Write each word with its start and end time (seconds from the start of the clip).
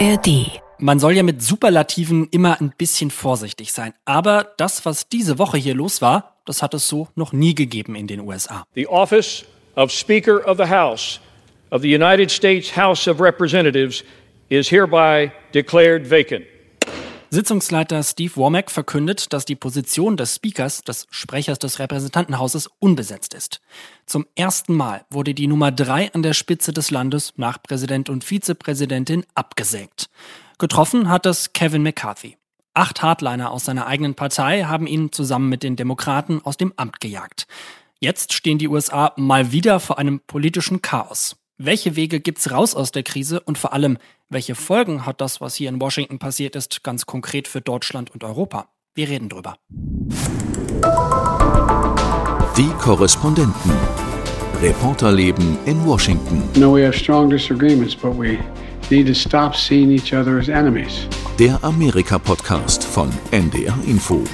ARD. 0.00 0.60
Man 0.78 0.98
soll 0.98 1.12
ja 1.12 1.22
mit 1.22 1.40
Superlativen 1.40 2.26
immer 2.30 2.60
ein 2.60 2.72
bisschen 2.76 3.10
vorsichtig 3.10 3.72
sein. 3.72 3.94
Aber 4.04 4.52
das, 4.56 4.84
was 4.84 5.08
diese 5.08 5.38
Woche 5.38 5.56
hier 5.56 5.74
los 5.74 6.02
war, 6.02 6.36
das 6.46 6.62
hat 6.62 6.74
es 6.74 6.88
so 6.88 7.08
noch 7.14 7.32
nie 7.32 7.54
gegeben 7.54 7.94
in 7.94 8.06
den 8.06 8.20
USA. 8.20 8.64
The 8.74 8.88
office 8.88 9.44
of 9.76 9.92
Speaker 9.92 10.46
of 10.48 10.58
the 10.58 10.68
House 10.68 11.20
of 11.70 11.82
the 11.82 11.94
United 11.94 12.30
States 12.30 12.76
House 12.76 13.06
of 13.06 13.20
Representatives 13.20 14.02
is 14.48 14.68
hereby 14.68 15.30
declared 15.52 16.06
vacant. 16.06 16.44
Sitzungsleiter 17.34 18.00
Steve 18.04 18.36
Womack 18.36 18.70
verkündet, 18.70 19.32
dass 19.32 19.44
die 19.44 19.56
Position 19.56 20.16
des 20.16 20.36
Speakers, 20.36 20.82
des 20.82 21.08
Sprechers 21.10 21.58
des 21.58 21.80
Repräsentantenhauses, 21.80 22.70
unbesetzt 22.78 23.34
ist. 23.34 23.60
Zum 24.06 24.24
ersten 24.36 24.72
Mal 24.72 25.04
wurde 25.10 25.34
die 25.34 25.48
Nummer 25.48 25.72
drei 25.72 26.12
an 26.14 26.22
der 26.22 26.32
Spitze 26.32 26.72
des 26.72 26.92
Landes 26.92 27.32
nach 27.36 27.60
Präsident 27.60 28.08
und 28.08 28.22
Vizepräsidentin 28.22 29.26
abgesägt. 29.34 30.08
Getroffen 30.58 31.08
hat 31.08 31.26
es 31.26 31.52
Kevin 31.52 31.82
McCarthy. 31.82 32.36
Acht 32.72 33.02
Hardliner 33.02 33.50
aus 33.50 33.64
seiner 33.64 33.88
eigenen 33.88 34.14
Partei 34.14 34.62
haben 34.62 34.86
ihn 34.86 35.10
zusammen 35.10 35.48
mit 35.48 35.64
den 35.64 35.74
Demokraten 35.74 36.40
aus 36.44 36.56
dem 36.56 36.72
Amt 36.76 37.00
gejagt. 37.00 37.48
Jetzt 37.98 38.32
stehen 38.32 38.58
die 38.58 38.68
USA 38.68 39.12
mal 39.16 39.50
wieder 39.50 39.80
vor 39.80 39.98
einem 39.98 40.20
politischen 40.20 40.82
Chaos. 40.82 41.36
Welche 41.58 41.94
Wege 41.94 42.18
gibt's 42.18 42.50
raus 42.50 42.74
aus 42.74 42.90
der 42.90 43.04
Krise 43.04 43.38
und 43.38 43.58
vor 43.58 43.72
allem, 43.72 43.96
welche 44.28 44.56
Folgen 44.56 45.06
hat 45.06 45.20
das, 45.20 45.40
was 45.40 45.54
hier 45.54 45.68
in 45.68 45.80
Washington 45.80 46.18
passiert 46.18 46.56
ist, 46.56 46.82
ganz 46.82 47.06
konkret 47.06 47.46
für 47.46 47.60
Deutschland 47.60 48.10
und 48.10 48.24
Europa? 48.24 48.66
Wir 48.96 49.08
reden 49.08 49.28
drüber. 49.28 49.54
Die 52.56 52.68
Korrespondenten. 52.80 53.70
Reporterleben 54.60 55.56
in 55.64 55.86
Washington. 55.86 56.42
No, 56.56 56.74
we 56.74 56.84
have 56.84 56.98
strong 56.98 57.30
disagreements, 57.30 57.94
but 57.94 58.18
we 58.18 58.36
need 58.90 59.06
to 59.06 59.14
stop 59.14 59.54
seeing 59.54 59.92
each 59.92 60.12
other 60.12 60.40
as 60.40 60.48
enemies. 60.48 61.06
Der 61.38 61.62
Amerika-Podcast 61.62 62.82
von 62.82 63.10
NDR 63.30 63.78
Info. 63.86 64.24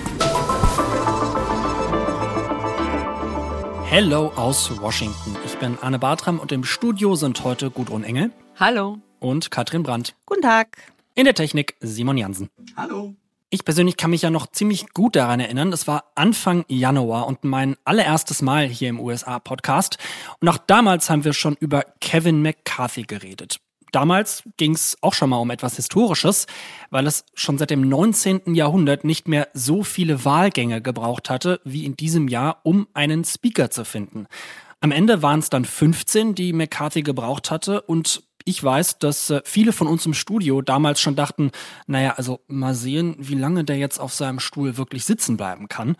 Hello 3.91 4.29
aus 4.37 4.81
Washington. 4.81 5.37
Ich 5.45 5.57
bin 5.57 5.77
Anne 5.81 5.99
Bartram 5.99 6.39
und 6.39 6.53
im 6.53 6.63
Studio 6.63 7.17
sind 7.17 7.43
heute 7.43 7.73
Gudrun 7.73 8.05
Engel 8.05 8.31
Hallo. 8.55 8.99
und 9.19 9.51
Katrin 9.51 9.83
Brandt. 9.83 10.15
Guten 10.27 10.43
Tag. 10.43 10.79
In 11.17 11.25
der 11.25 11.35
Technik 11.35 11.75
Simon 11.81 12.17
Jansen. 12.17 12.51
Hallo. 12.77 13.17
Ich 13.51 13.65
persönlich 13.65 13.97
kann 13.97 14.11
mich 14.11 14.23
ja 14.23 14.31
noch 14.31 14.47
ziemlich 14.47 14.91
gut 14.91 15.17
daran 15.17 15.41
erinnern. 15.41 15.73
Es 15.73 15.89
war 15.89 16.05
Anfang 16.15 16.65
Januar 16.69 17.27
und 17.27 17.43
mein 17.43 17.75
allererstes 17.85 18.43
Mal 18.43 18.69
hier 18.69 18.91
im 18.91 19.01
USA-Podcast. 19.01 19.99
Und 20.41 20.49
auch 20.49 20.59
damals 20.59 21.11
haben 21.11 21.25
wir 21.25 21.33
schon 21.33 21.57
über 21.59 21.85
Kevin 22.01 22.43
McCarthy 22.43 23.03
geredet. 23.03 23.59
Damals 23.93 24.43
ging 24.57 24.75
es 24.75 24.97
auch 25.01 25.15
schon 25.15 25.31
mal 25.31 25.39
um 25.39 25.51
etwas 25.51 25.77
Historisches, 25.77 26.47
weil 26.91 27.07
es 27.07 27.25
schon 27.35 27.59
seit 27.59 27.71
dem 27.71 27.89
19. 27.89 28.55
Jahrhundert 28.55 29.05
nicht 29.05 29.29
mehr 29.29 29.49
so 29.53 29.83
viele 29.83 30.25
Wahlgänge 30.25 30.81
gebraucht 30.81 31.31
hatte, 31.31 31.61
wie 31.65 31.85
in 31.85 31.97
diesem 31.97 32.29
Jahr, 32.29 32.61
um 32.63 32.87
einen 32.95 33.25
Speaker 33.25 33.71
zu 33.71 33.85
finden. 33.85 34.27
Am 34.81 34.93
Ende 34.93 35.23
waren 35.23 35.41
es 35.41 35.51
dann 35.51 35.65
15, 35.65 36.35
die 36.35 36.53
McCarthy 36.53 37.03
gebraucht 37.03 37.51
hatte 37.51 37.83
und 37.83 38.23
ich 38.45 38.63
weiß, 38.63 38.99
dass 38.99 39.31
äh, 39.31 39.43
viele 39.45 39.73
von 39.73 39.87
uns 39.87 40.07
im 40.07 40.15
Studio 40.15 40.63
damals 40.63 41.01
schon 41.01 41.15
dachten, 41.15 41.51
naja, 41.87 42.15
also 42.17 42.41
mal 42.47 42.75
sehen, 42.75 43.15
wie 43.19 43.35
lange 43.35 43.65
der 43.65 43.77
jetzt 43.77 43.99
auf 43.99 44.15
seinem 44.15 44.41
Stuhl 44.41 44.79
wirklich 44.79 45.05
sitzen 45.05 45.37
bleiben 45.37 45.69
kann. 45.69 45.97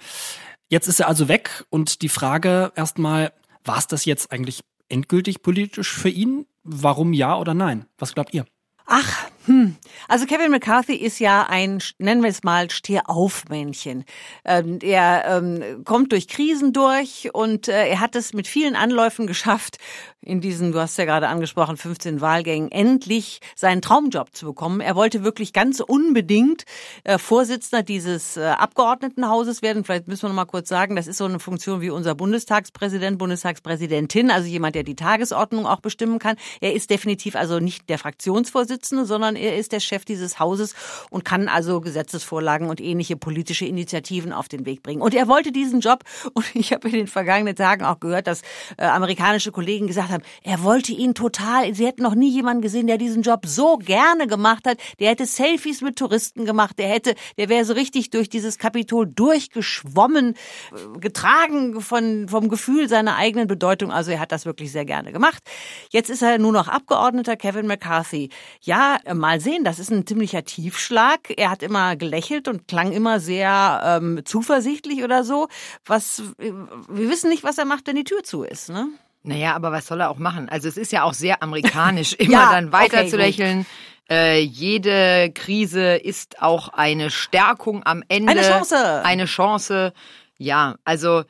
Jetzt 0.69 0.87
ist 0.87 1.01
er 1.01 1.09
also 1.09 1.29
weg 1.29 1.65
und 1.69 2.01
die 2.01 2.09
Frage 2.09 2.73
erstmal, 2.77 3.33
war 3.65 3.79
es 3.79 3.87
das 3.87 4.05
jetzt 4.07 4.33
eigentlich 4.33 4.61
endgültig 4.89 5.43
politisch 5.43 5.93
für 5.93 6.09
ihn? 6.09 6.47
Warum 6.63 7.13
ja 7.13 7.39
oder 7.39 7.55
nein? 7.55 7.87
Was 7.99 8.15
glaubt 8.15 8.35
ihr? 8.35 8.45
Ach, 8.93 9.31
hm. 9.47 9.77
Also 10.09 10.27
Kevin 10.27 10.51
McCarthy 10.51 10.95
ist 10.95 11.21
ja 11.21 11.47
ein, 11.49 11.81
nennen 11.99 12.23
wir 12.23 12.29
es 12.29 12.43
mal, 12.43 12.71
Stehaufmännchen. 12.71 14.05
Ähm, 14.45 14.81
er 14.83 15.25
ähm, 15.29 15.85
kommt 15.85 16.11
durch 16.11 16.27
Krisen 16.27 16.73
durch 16.73 17.31
und 17.33 17.69
äh, 17.69 17.89
er 17.89 18.01
hat 18.01 18.17
es 18.17 18.33
mit 18.33 18.49
vielen 18.49 18.75
Anläufen 18.75 19.29
geschafft, 19.29 19.79
in 20.23 20.43
diesen, 20.43 20.73
du 20.73 20.79
hast 20.79 20.99
ja 20.99 21.07
gerade 21.07 21.29
angesprochen, 21.29 21.79
15 21.79 22.21
Wahlgängen, 22.21 22.71
endlich 22.71 23.41
seinen 23.57 23.81
Traumjob 23.81 24.35
zu 24.35 24.47
bekommen. 24.47 24.81
Er 24.81 24.95
wollte 24.95 25.25
wirklich 25.25 25.55
ganz 25.55 25.81
unbedingt 25.81 26.65
äh, 27.05 27.17
Vorsitzender 27.17 27.83
dieses 27.83 28.37
äh, 28.37 28.45
Abgeordnetenhauses 28.45 29.63
werden. 29.63 29.83
Vielleicht 29.83 30.09
müssen 30.09 30.25
wir 30.25 30.29
noch 30.29 30.37
mal 30.37 30.45
kurz 30.45 30.69
sagen, 30.69 30.95
das 30.95 31.07
ist 31.07 31.17
so 31.17 31.25
eine 31.25 31.39
Funktion 31.39 31.81
wie 31.81 31.89
unser 31.89 32.15
Bundestagspräsident, 32.15 33.17
Bundestagspräsidentin, 33.19 34.31
also 34.31 34.47
jemand, 34.47 34.75
der 34.75 34.83
die 34.83 34.95
Tagesordnung 34.95 35.67
auch 35.67 35.81
bestimmen 35.81 36.19
kann. 36.19 36.37
Er 36.61 36.75
ist 36.75 36.91
definitiv 36.91 37.35
also 37.35 37.59
nicht 37.59 37.89
der 37.89 37.99
Fraktionsvorsitzende, 37.99 39.07
sondern 39.07 39.37
er 39.37 39.57
ist 39.57 39.73
der 39.73 39.81
Chef 39.81 40.05
dieses 40.05 40.39
Hauses 40.39 40.75
und 41.09 41.25
kann 41.25 41.49
also 41.49 41.81
Gesetzesvorlagen 41.81 42.69
und 42.69 42.81
ähnliche 42.83 43.17
politische 43.17 43.65
Initiativen 43.65 44.35
auf 44.35 44.49
den 44.49 44.67
Weg 44.67 44.83
bringen. 44.83 45.01
Und 45.01 45.15
er 45.15 45.29
wollte 45.29 45.51
diesen 45.51 45.81
Job 45.81 46.05
und 46.35 46.45
ich 46.55 46.75
habe 46.75 46.89
in 46.89 46.95
den 46.95 47.07
vergangenen 47.07 47.57
Tagen 47.57 47.87
auch 47.87 48.01
gehört, 48.01 48.27
dass 48.27 48.43
äh, 48.77 48.85
amerikanische 48.85 49.51
Kollegen 49.51 49.87
gesagt 49.87 50.10
haben, 50.11 50.23
er 50.43 50.63
wollte 50.63 50.93
ihn 50.93 51.15
total, 51.15 51.75
sie 51.75 51.87
hätten 51.87 52.03
noch 52.03 52.15
nie 52.15 52.31
jemanden 52.31 52.63
gesehen, 52.63 52.87
der 52.87 52.99
diesen 52.99 53.23
Job 53.23 53.47
so 53.47 53.79
gerne 53.79 54.27
gemacht 54.27 54.67
hat, 54.67 54.79
der 54.99 55.11
hätte 55.11 55.27
Selfies 55.27 55.81
mit 55.81 55.97
Touristen 55.97 56.45
gemacht, 56.45 56.79
der 56.79 56.89
hätte, 56.89 57.15
der 57.37 57.49
wäre 57.49 57.65
so 57.65 57.75
richtig 57.75 58.11
durch 58.11 58.29
dieses 58.29 58.59
Kapitol 58.59 59.07
durchgeschwommen, 59.07 60.35
äh, 60.35 60.99
getragen 60.99 61.81
von, 61.81 62.29
vom 62.29 62.49
Gefühl 62.49 62.89
seiner 62.89 63.17
eigenen 63.17 63.47
Bedeutung. 63.47 63.93
Also 63.93 64.11
er 64.11 64.21
hat 64.21 64.33
das 64.33 64.47
wirklich 64.47 64.73
sehr 64.73 64.85
gerne 64.85 65.13
gemacht. 65.13 65.43
Jetzt 65.91 66.11
ist 66.11 66.23
er 66.23 66.39
nur 66.39 66.53
noch 66.53 66.69
Abgeordneter 66.69 67.37
Kevin 67.37 67.67
McCarthy. 67.67 68.31
Ja, 68.63 68.99
mal 69.15 69.41
sehen, 69.41 69.65
das 69.65 69.79
ist 69.79 69.91
ein 69.91 70.07
ziemlicher 70.07 70.45
Tiefschlag. 70.45 71.33
Er 71.37 71.51
hat 71.51 71.63
immer 71.63 71.97
gelächelt 71.97 72.49
und 72.49 72.69
klang 72.69 72.93
immer 72.93 73.21
sehr 73.21 73.83
ähm, 73.85 74.21
zuversichtlich 74.25 75.03
oder 75.03 75.25
so. 75.25 75.49
Was, 75.85 76.23
wir 76.39 77.11
wissen 77.11 77.31
nicht, 77.31 77.45
was 77.45 77.59
er 77.59 77.65
macht, 77.65 77.87
wenn 77.87 77.97
die 77.97 78.05
Tür 78.05 78.23
zu 78.23 78.43
ist, 78.43 78.69
ne? 78.69 78.89
Naja, 79.23 79.55
aber 79.55 79.71
was 79.73 79.87
soll 79.87 80.01
er 80.01 80.11
auch 80.11 80.19
machen? 80.19 80.49
Also 80.49 80.69
es 80.69 80.77
ist 80.77 80.93
ja 80.93 81.03
auch 81.03 81.15
sehr 81.15 81.43
amerikanisch, 81.43 82.13
immer 82.19 82.33
Ja, 82.33 82.53
dann 82.53 82.73
weiter 82.73 83.01
okay, 83.01 83.09
zu 83.09 83.17
lächeln. 83.17 83.67
Äh, 84.09 84.41
jede 84.41 85.31
Krise 85.33 85.97
ist 85.97 86.43
auch 86.43 86.71
eine 86.71 87.11
Stärkung 87.11 87.85
am 87.85 88.03
Ende. 88.09 88.33
Eine 88.33 88.43
Chance. 88.43 89.03
Eine 89.05 89.27
Chance. 89.27 89.93
Ja, 90.37 90.77
also 90.85 91.25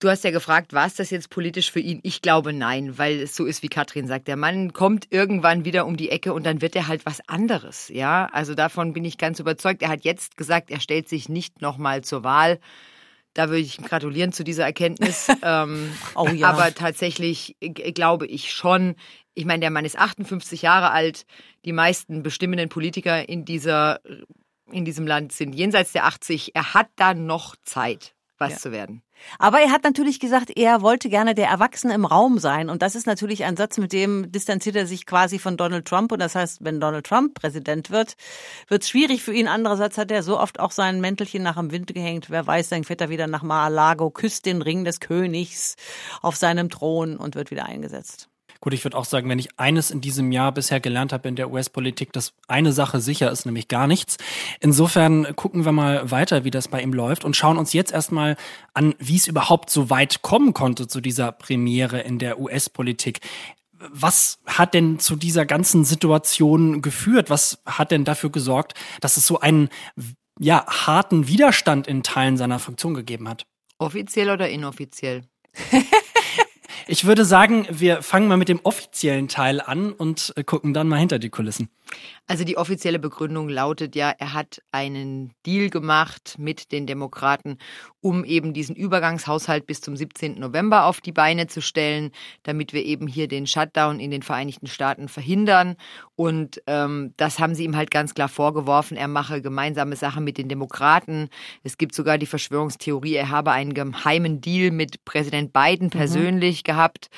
du 0.00 0.10
hast 0.10 0.24
ja 0.24 0.30
gefragt, 0.32 0.72
war 0.72 0.86
es 0.86 0.94
das 0.94 1.10
jetzt 1.10 1.30
politisch 1.30 1.70
für 1.70 1.80
ihn? 1.80 2.00
Ich 2.02 2.20
glaube 2.20 2.52
nein, 2.52 2.98
weil 2.98 3.20
es 3.20 3.36
so 3.36 3.46
ist, 3.46 3.62
wie 3.62 3.68
Katrin 3.68 4.06
sagt. 4.06 4.28
Der 4.28 4.36
Mann 4.36 4.72
kommt 4.72 5.06
irgendwann 5.10 5.64
wieder 5.64 5.86
um 5.86 5.96
die 5.96 6.10
Ecke 6.10 6.34
und 6.34 6.44
dann 6.44 6.60
wird 6.60 6.76
er 6.76 6.88
halt 6.88 7.06
was 7.06 7.26
anderes. 7.28 7.88
Ja, 7.88 8.28
also 8.32 8.54
davon 8.54 8.92
bin 8.92 9.04
ich 9.04 9.16
ganz 9.16 9.38
überzeugt. 9.38 9.82
Er 9.82 9.88
hat 9.88 10.04
jetzt 10.04 10.36
gesagt, 10.36 10.70
er 10.70 10.80
stellt 10.80 11.08
sich 11.08 11.28
nicht 11.28 11.62
nochmal 11.62 12.02
zur 12.02 12.24
Wahl. 12.24 12.58
Da 13.34 13.48
würde 13.48 13.60
ich 13.60 13.78
gratulieren 13.78 14.32
zu 14.32 14.44
dieser 14.44 14.64
Erkenntnis. 14.64 15.28
ähm, 15.42 15.92
Oh 16.14 16.28
ja. 16.28 16.48
Aber 16.50 16.74
tatsächlich 16.74 17.56
g- 17.60 17.92
glaube 17.92 18.26
ich 18.26 18.52
schon, 18.52 18.94
ich 19.34 19.44
meine, 19.44 19.60
der 19.60 19.70
Mann 19.70 19.84
ist 19.84 19.98
58 19.98 20.62
Jahre 20.62 20.90
alt. 20.90 21.24
Die 21.64 21.72
meisten 21.72 22.22
bestimmenden 22.22 22.68
Politiker 22.68 23.28
in 23.28 23.44
dieser, 23.44 24.00
in 24.70 24.84
diesem 24.84 25.06
Land 25.06 25.32
sind 25.32 25.54
jenseits 25.54 25.92
der 25.92 26.04
80. 26.04 26.54
Er 26.54 26.74
hat 26.74 26.88
da 26.96 27.14
noch 27.14 27.56
Zeit, 27.64 28.14
was 28.38 28.52
Ja. 28.52 28.58
zu 28.58 28.72
werden. 28.72 29.02
Aber 29.38 29.60
er 29.60 29.70
hat 29.70 29.84
natürlich 29.84 30.18
gesagt, 30.18 30.50
er 30.56 30.82
wollte 30.82 31.08
gerne 31.08 31.34
der 31.34 31.48
Erwachsene 31.48 31.94
im 31.94 32.04
Raum 32.04 32.38
sein. 32.38 32.70
Und 32.70 32.82
das 32.82 32.94
ist 32.96 33.06
natürlich 33.06 33.44
ein 33.44 33.56
Satz, 33.56 33.78
mit 33.78 33.92
dem 33.92 34.32
distanziert 34.32 34.74
er 34.74 34.86
sich 34.86 35.06
quasi 35.06 35.38
von 35.38 35.56
Donald 35.56 35.86
Trump. 35.86 36.10
Und 36.10 36.18
das 36.18 36.34
heißt, 36.34 36.64
wenn 36.64 36.80
Donald 36.80 37.06
Trump 37.06 37.34
Präsident 37.34 37.90
wird, 37.90 38.16
wird 38.68 38.82
es 38.82 38.88
schwierig 38.88 39.22
für 39.22 39.32
ihn. 39.32 39.46
Andererseits 39.46 39.96
hat 39.96 40.10
er 40.10 40.22
so 40.24 40.40
oft 40.40 40.58
auch 40.58 40.72
sein 40.72 41.00
Mäntelchen 41.00 41.42
nach 41.42 41.56
dem 41.56 41.70
Wind 41.70 41.92
gehängt. 41.94 42.30
Wer 42.30 42.46
weiß, 42.46 42.70
dann 42.70 42.84
fährt 42.84 43.00
er 43.00 43.10
wieder 43.10 43.28
nach 43.28 43.42
Mar-a-Lago, 43.42 44.10
küsst 44.10 44.46
den 44.46 44.60
Ring 44.62 44.84
des 44.84 44.98
Königs 44.98 45.76
auf 46.20 46.34
seinem 46.36 46.68
Thron 46.68 47.16
und 47.16 47.36
wird 47.36 47.50
wieder 47.52 47.66
eingesetzt. 47.66 48.28
Gut, 48.62 48.74
ich 48.74 48.84
würde 48.84 48.96
auch 48.96 49.04
sagen, 49.04 49.28
wenn 49.28 49.40
ich 49.40 49.58
eines 49.58 49.90
in 49.90 50.00
diesem 50.00 50.30
Jahr 50.30 50.52
bisher 50.52 50.78
gelernt 50.78 51.12
habe 51.12 51.26
in 51.26 51.34
der 51.34 51.50
US-Politik, 51.50 52.12
dass 52.12 52.32
eine 52.46 52.72
Sache 52.72 53.00
sicher 53.00 53.28
ist, 53.28 53.44
nämlich 53.44 53.66
gar 53.66 53.88
nichts. 53.88 54.18
Insofern 54.60 55.34
gucken 55.34 55.64
wir 55.64 55.72
mal 55.72 56.12
weiter, 56.12 56.44
wie 56.44 56.52
das 56.52 56.68
bei 56.68 56.80
ihm 56.80 56.92
läuft 56.92 57.24
und 57.24 57.34
schauen 57.34 57.58
uns 57.58 57.72
jetzt 57.72 57.90
erstmal 57.90 58.36
an, 58.72 58.94
wie 59.00 59.16
es 59.16 59.26
überhaupt 59.26 59.68
so 59.68 59.90
weit 59.90 60.22
kommen 60.22 60.54
konnte 60.54 60.86
zu 60.86 61.00
dieser 61.00 61.32
Premiere 61.32 62.02
in 62.02 62.20
der 62.20 62.38
US-Politik. 62.38 63.18
Was 63.90 64.38
hat 64.46 64.74
denn 64.74 65.00
zu 65.00 65.16
dieser 65.16 65.44
ganzen 65.44 65.84
Situation 65.84 66.82
geführt? 66.82 67.30
Was 67.30 67.60
hat 67.66 67.90
denn 67.90 68.04
dafür 68.04 68.30
gesorgt, 68.30 68.74
dass 69.00 69.16
es 69.16 69.26
so 69.26 69.40
einen 69.40 69.70
ja, 70.38 70.64
harten 70.68 71.26
Widerstand 71.26 71.88
in 71.88 72.04
Teilen 72.04 72.36
seiner 72.36 72.60
Fraktion 72.60 72.94
gegeben 72.94 73.28
hat? 73.28 73.44
Offiziell 73.78 74.30
oder 74.30 74.48
inoffiziell? 74.48 75.24
Ich 76.86 77.04
würde 77.04 77.24
sagen, 77.24 77.66
wir 77.70 78.02
fangen 78.02 78.28
mal 78.28 78.36
mit 78.36 78.48
dem 78.48 78.60
offiziellen 78.62 79.28
Teil 79.28 79.60
an 79.60 79.92
und 79.92 80.32
äh, 80.36 80.44
gucken 80.44 80.74
dann 80.74 80.88
mal 80.88 80.98
hinter 80.98 81.18
die 81.18 81.30
Kulissen. 81.30 81.68
Also 82.26 82.44
die 82.44 82.56
offizielle 82.56 82.98
Begründung 82.98 83.48
lautet 83.48 83.94
ja, 83.94 84.10
er 84.16 84.32
hat 84.32 84.62
einen 84.72 85.32
Deal 85.44 85.68
gemacht 85.68 86.36
mit 86.38 86.72
den 86.72 86.86
Demokraten, 86.86 87.58
um 88.00 88.24
eben 88.24 88.54
diesen 88.54 88.74
Übergangshaushalt 88.74 89.66
bis 89.66 89.80
zum 89.80 89.96
17. 89.96 90.38
November 90.38 90.86
auf 90.86 91.00
die 91.00 91.12
Beine 91.12 91.48
zu 91.48 91.60
stellen, 91.60 92.10
damit 92.44 92.72
wir 92.72 92.84
eben 92.84 93.06
hier 93.06 93.28
den 93.28 93.46
Shutdown 93.46 94.00
in 94.00 94.10
den 94.10 94.22
Vereinigten 94.22 94.66
Staaten 94.66 95.08
verhindern 95.08 95.76
Und 96.22 96.62
ähm, 96.68 97.14
das 97.16 97.40
haben 97.40 97.56
sie 97.56 97.64
ihm 97.64 97.74
halt 97.74 97.90
ganz 97.90 98.14
klar 98.14 98.28
vorgeworfen. 98.28 98.96
Er 98.96 99.08
mache 99.08 99.42
gemeinsame 99.42 99.96
Sachen 99.96 100.22
mit 100.22 100.38
den 100.38 100.48
Demokraten. 100.48 101.28
Es 101.64 101.78
gibt 101.78 101.96
sogar 101.96 102.16
die 102.16 102.26
Verschwörungstheorie, 102.26 103.14
er 103.14 103.30
habe 103.30 103.50
einen 103.50 103.74
geheimen 103.74 104.40
Deal 104.40 104.70
mit 104.70 105.04
Präsident 105.04 105.52
Biden 105.52 105.86
mhm. 105.86 105.90
persönlich 105.90 106.60
mhm. 106.60 106.62
gehabt. 106.62 107.08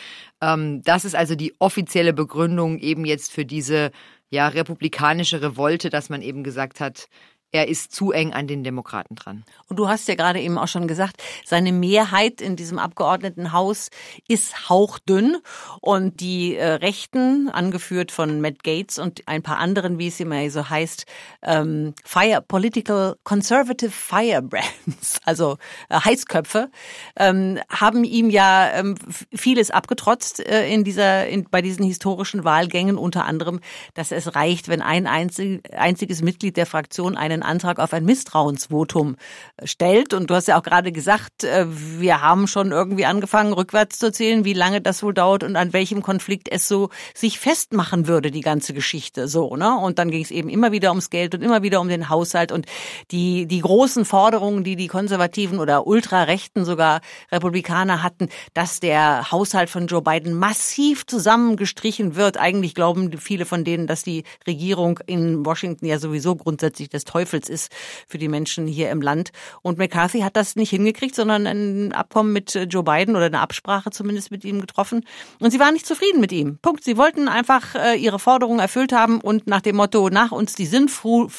Ähm, 0.40 0.80
das 0.84 1.04
ist 1.04 1.14
also 1.14 1.34
die 1.34 1.52
offizielle 1.58 2.14
Begründung 2.14 2.78
eben 2.78 3.04
jetzt 3.04 3.30
für 3.30 3.44
diese 3.44 3.90
ja 4.30 4.48
republikanische 4.48 5.42
Revolte, 5.42 5.90
dass 5.90 6.08
man 6.08 6.22
eben 6.22 6.42
gesagt 6.42 6.80
hat, 6.80 7.08
er 7.54 7.68
ist 7.68 7.92
zu 7.92 8.10
eng 8.10 8.32
an 8.32 8.48
den 8.48 8.64
Demokraten 8.64 9.14
dran. 9.14 9.44
Und 9.68 9.78
du 9.78 9.86
hast 9.88 10.08
ja 10.08 10.16
gerade 10.16 10.40
eben 10.40 10.58
auch 10.58 10.66
schon 10.66 10.88
gesagt, 10.88 11.22
seine 11.44 11.70
Mehrheit 11.70 12.40
in 12.40 12.56
diesem 12.56 12.80
Abgeordnetenhaus 12.80 13.90
ist 14.26 14.68
hauchdünn 14.68 15.36
und 15.80 16.18
die 16.18 16.56
äh, 16.56 16.66
Rechten, 16.66 17.48
angeführt 17.48 18.10
von 18.10 18.40
Matt 18.40 18.64
Gates 18.64 18.98
und 18.98 19.28
ein 19.28 19.44
paar 19.44 19.58
anderen, 19.58 20.00
wie 20.00 20.08
es 20.08 20.18
immer 20.18 20.50
so 20.50 20.68
heißt, 20.68 21.06
ähm, 21.42 21.94
Fire 22.04 22.42
Political 22.42 23.14
Conservative 23.22 23.92
Firebrands, 23.92 25.20
also 25.24 25.56
äh, 25.90 26.00
Heißköpfe, 26.00 26.70
ähm, 27.14 27.60
haben 27.70 28.02
ihm 28.02 28.30
ja 28.30 28.72
ähm, 28.72 28.96
vieles 29.32 29.70
abgetrotzt 29.70 30.44
äh, 30.44 30.68
in 30.68 30.82
dieser, 30.82 31.28
in, 31.28 31.44
bei 31.44 31.62
diesen 31.62 31.84
historischen 31.84 32.42
Wahlgängen, 32.42 32.98
unter 32.98 33.26
anderem, 33.26 33.60
dass 33.94 34.10
es 34.10 34.34
reicht, 34.34 34.68
wenn 34.68 34.82
ein 34.82 35.06
einzig, 35.06 35.62
einziges 35.72 36.20
Mitglied 36.20 36.56
der 36.56 36.66
Fraktion 36.66 37.16
einen 37.16 37.43
Antrag 37.44 37.78
auf 37.78 37.92
ein 37.92 38.04
Misstrauensvotum 38.04 39.16
stellt. 39.64 40.14
Und 40.14 40.30
du 40.30 40.34
hast 40.34 40.48
ja 40.48 40.58
auch 40.58 40.62
gerade 40.62 40.92
gesagt, 40.92 41.44
äh, 41.44 41.66
wir 41.68 42.20
haben 42.22 42.46
schon 42.46 42.72
irgendwie 42.72 43.06
angefangen, 43.06 43.52
rückwärts 43.52 43.98
zu 43.98 44.12
zählen, 44.12 44.44
wie 44.44 44.52
lange 44.52 44.80
das 44.80 45.02
wohl 45.02 45.14
dauert 45.14 45.44
und 45.44 45.56
an 45.56 45.72
welchem 45.72 46.02
Konflikt 46.02 46.48
es 46.50 46.68
so 46.68 46.90
sich 47.14 47.38
festmachen 47.38 48.06
würde, 48.06 48.30
die 48.30 48.40
ganze 48.40 48.74
Geschichte. 48.74 49.28
So, 49.28 49.56
ne? 49.56 49.76
Und 49.76 49.98
dann 49.98 50.10
ging 50.10 50.22
es 50.22 50.30
eben 50.30 50.48
immer 50.48 50.72
wieder 50.72 50.90
ums 50.90 51.10
Geld 51.10 51.34
und 51.34 51.42
immer 51.42 51.62
wieder 51.62 51.80
um 51.80 51.88
den 51.88 52.08
Haushalt 52.08 52.52
und 52.52 52.66
die, 53.10 53.46
die 53.46 53.60
großen 53.60 54.04
Forderungen, 54.04 54.64
die 54.64 54.76
die 54.76 54.88
Konservativen 54.88 55.58
oder 55.58 55.86
Ultrarechten 55.86 56.64
sogar 56.64 57.00
Republikaner 57.32 58.02
hatten, 58.02 58.28
dass 58.54 58.80
der 58.80 59.30
Haushalt 59.30 59.70
von 59.70 59.86
Joe 59.86 60.02
Biden 60.02 60.34
massiv 60.34 61.06
zusammengestrichen 61.06 62.16
wird. 62.16 62.36
Eigentlich 62.36 62.74
glauben 62.74 63.16
viele 63.18 63.46
von 63.46 63.64
denen, 63.64 63.86
dass 63.86 64.02
die 64.02 64.24
Regierung 64.46 65.00
in 65.06 65.44
Washington 65.44 65.86
ja 65.86 65.98
sowieso 65.98 66.36
grundsätzlich 66.36 66.88
des 66.88 67.04
Teufels 67.04 67.23
Teufels 67.24 67.48
ist 67.48 67.72
für 68.06 68.18
die 68.18 68.28
Menschen 68.28 68.66
hier 68.66 68.90
im 68.90 69.00
Land. 69.00 69.30
Und 69.62 69.78
McCarthy 69.78 70.20
hat 70.20 70.36
das 70.36 70.56
nicht 70.56 70.70
hingekriegt, 70.70 71.14
sondern 71.14 71.46
ein 71.46 71.92
Abkommen 71.92 72.32
mit 72.32 72.54
äh, 72.54 72.64
Joe 72.64 72.82
Biden 72.82 73.16
oder 73.16 73.26
eine 73.26 73.40
Absprache 73.40 73.90
zumindest 73.90 74.30
mit 74.30 74.44
ihm 74.44 74.60
getroffen. 74.60 75.06
Und 75.40 75.50
sie 75.50 75.58
waren 75.58 75.72
nicht 75.72 75.86
zufrieden 75.86 76.20
mit 76.20 76.32
ihm. 76.32 76.58
Punkt. 76.60 76.84
Sie 76.84 76.98
wollten 76.98 77.28
einfach 77.28 77.74
äh, 77.74 77.96
ihre 77.96 78.18
Forderungen 78.18 78.60
erfüllt 78.60 78.92
haben 78.92 79.22
und 79.22 79.46
nach 79.46 79.62
dem 79.62 79.76
Motto 79.76 80.10
nach 80.10 80.32
uns 80.32 80.54
die 80.54 80.66
Sintflut, 80.66 81.32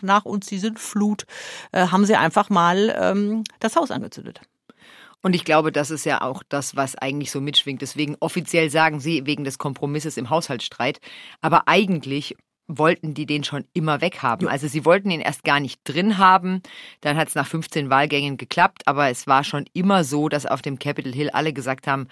nach 0.00 0.24
uns 0.24 0.46
die 0.46 0.58
Sintflut, 0.58 1.26
äh, 1.72 1.88
haben 1.88 2.06
sie 2.06 2.16
einfach 2.16 2.48
mal 2.48 2.96
ähm, 2.98 3.44
das 3.58 3.76
Haus 3.76 3.90
angezündet. 3.90 4.40
Und 5.22 5.34
ich 5.34 5.44
glaube, 5.44 5.70
das 5.70 5.90
ist 5.90 6.06
ja 6.06 6.22
auch 6.22 6.42
das, 6.48 6.76
was 6.76 6.96
eigentlich 6.96 7.30
so 7.30 7.42
mitschwingt. 7.42 7.82
Deswegen 7.82 8.16
offiziell 8.20 8.70
sagen 8.70 9.00
sie 9.00 9.26
wegen 9.26 9.44
des 9.44 9.58
Kompromisses 9.58 10.16
im 10.16 10.30
Haushaltsstreit. 10.30 10.98
Aber 11.42 11.68
eigentlich 11.68 12.36
wollten 12.78 13.14
die 13.14 13.26
den 13.26 13.44
schon 13.44 13.64
immer 13.72 14.00
weghaben. 14.00 14.48
Also 14.48 14.68
sie 14.68 14.84
wollten 14.84 15.10
ihn 15.10 15.20
erst 15.20 15.44
gar 15.44 15.60
nicht 15.60 15.80
drin 15.84 16.18
haben. 16.18 16.62
Dann 17.00 17.16
hat 17.16 17.28
es 17.28 17.34
nach 17.34 17.46
15 17.46 17.90
Wahlgängen 17.90 18.36
geklappt, 18.36 18.82
aber 18.86 19.08
es 19.08 19.26
war 19.26 19.44
schon 19.44 19.66
immer 19.72 20.04
so, 20.04 20.28
dass 20.28 20.46
auf 20.46 20.62
dem 20.62 20.78
Capitol 20.78 21.12
Hill 21.12 21.30
alle 21.30 21.52
gesagt 21.52 21.86
haben, 21.86 22.08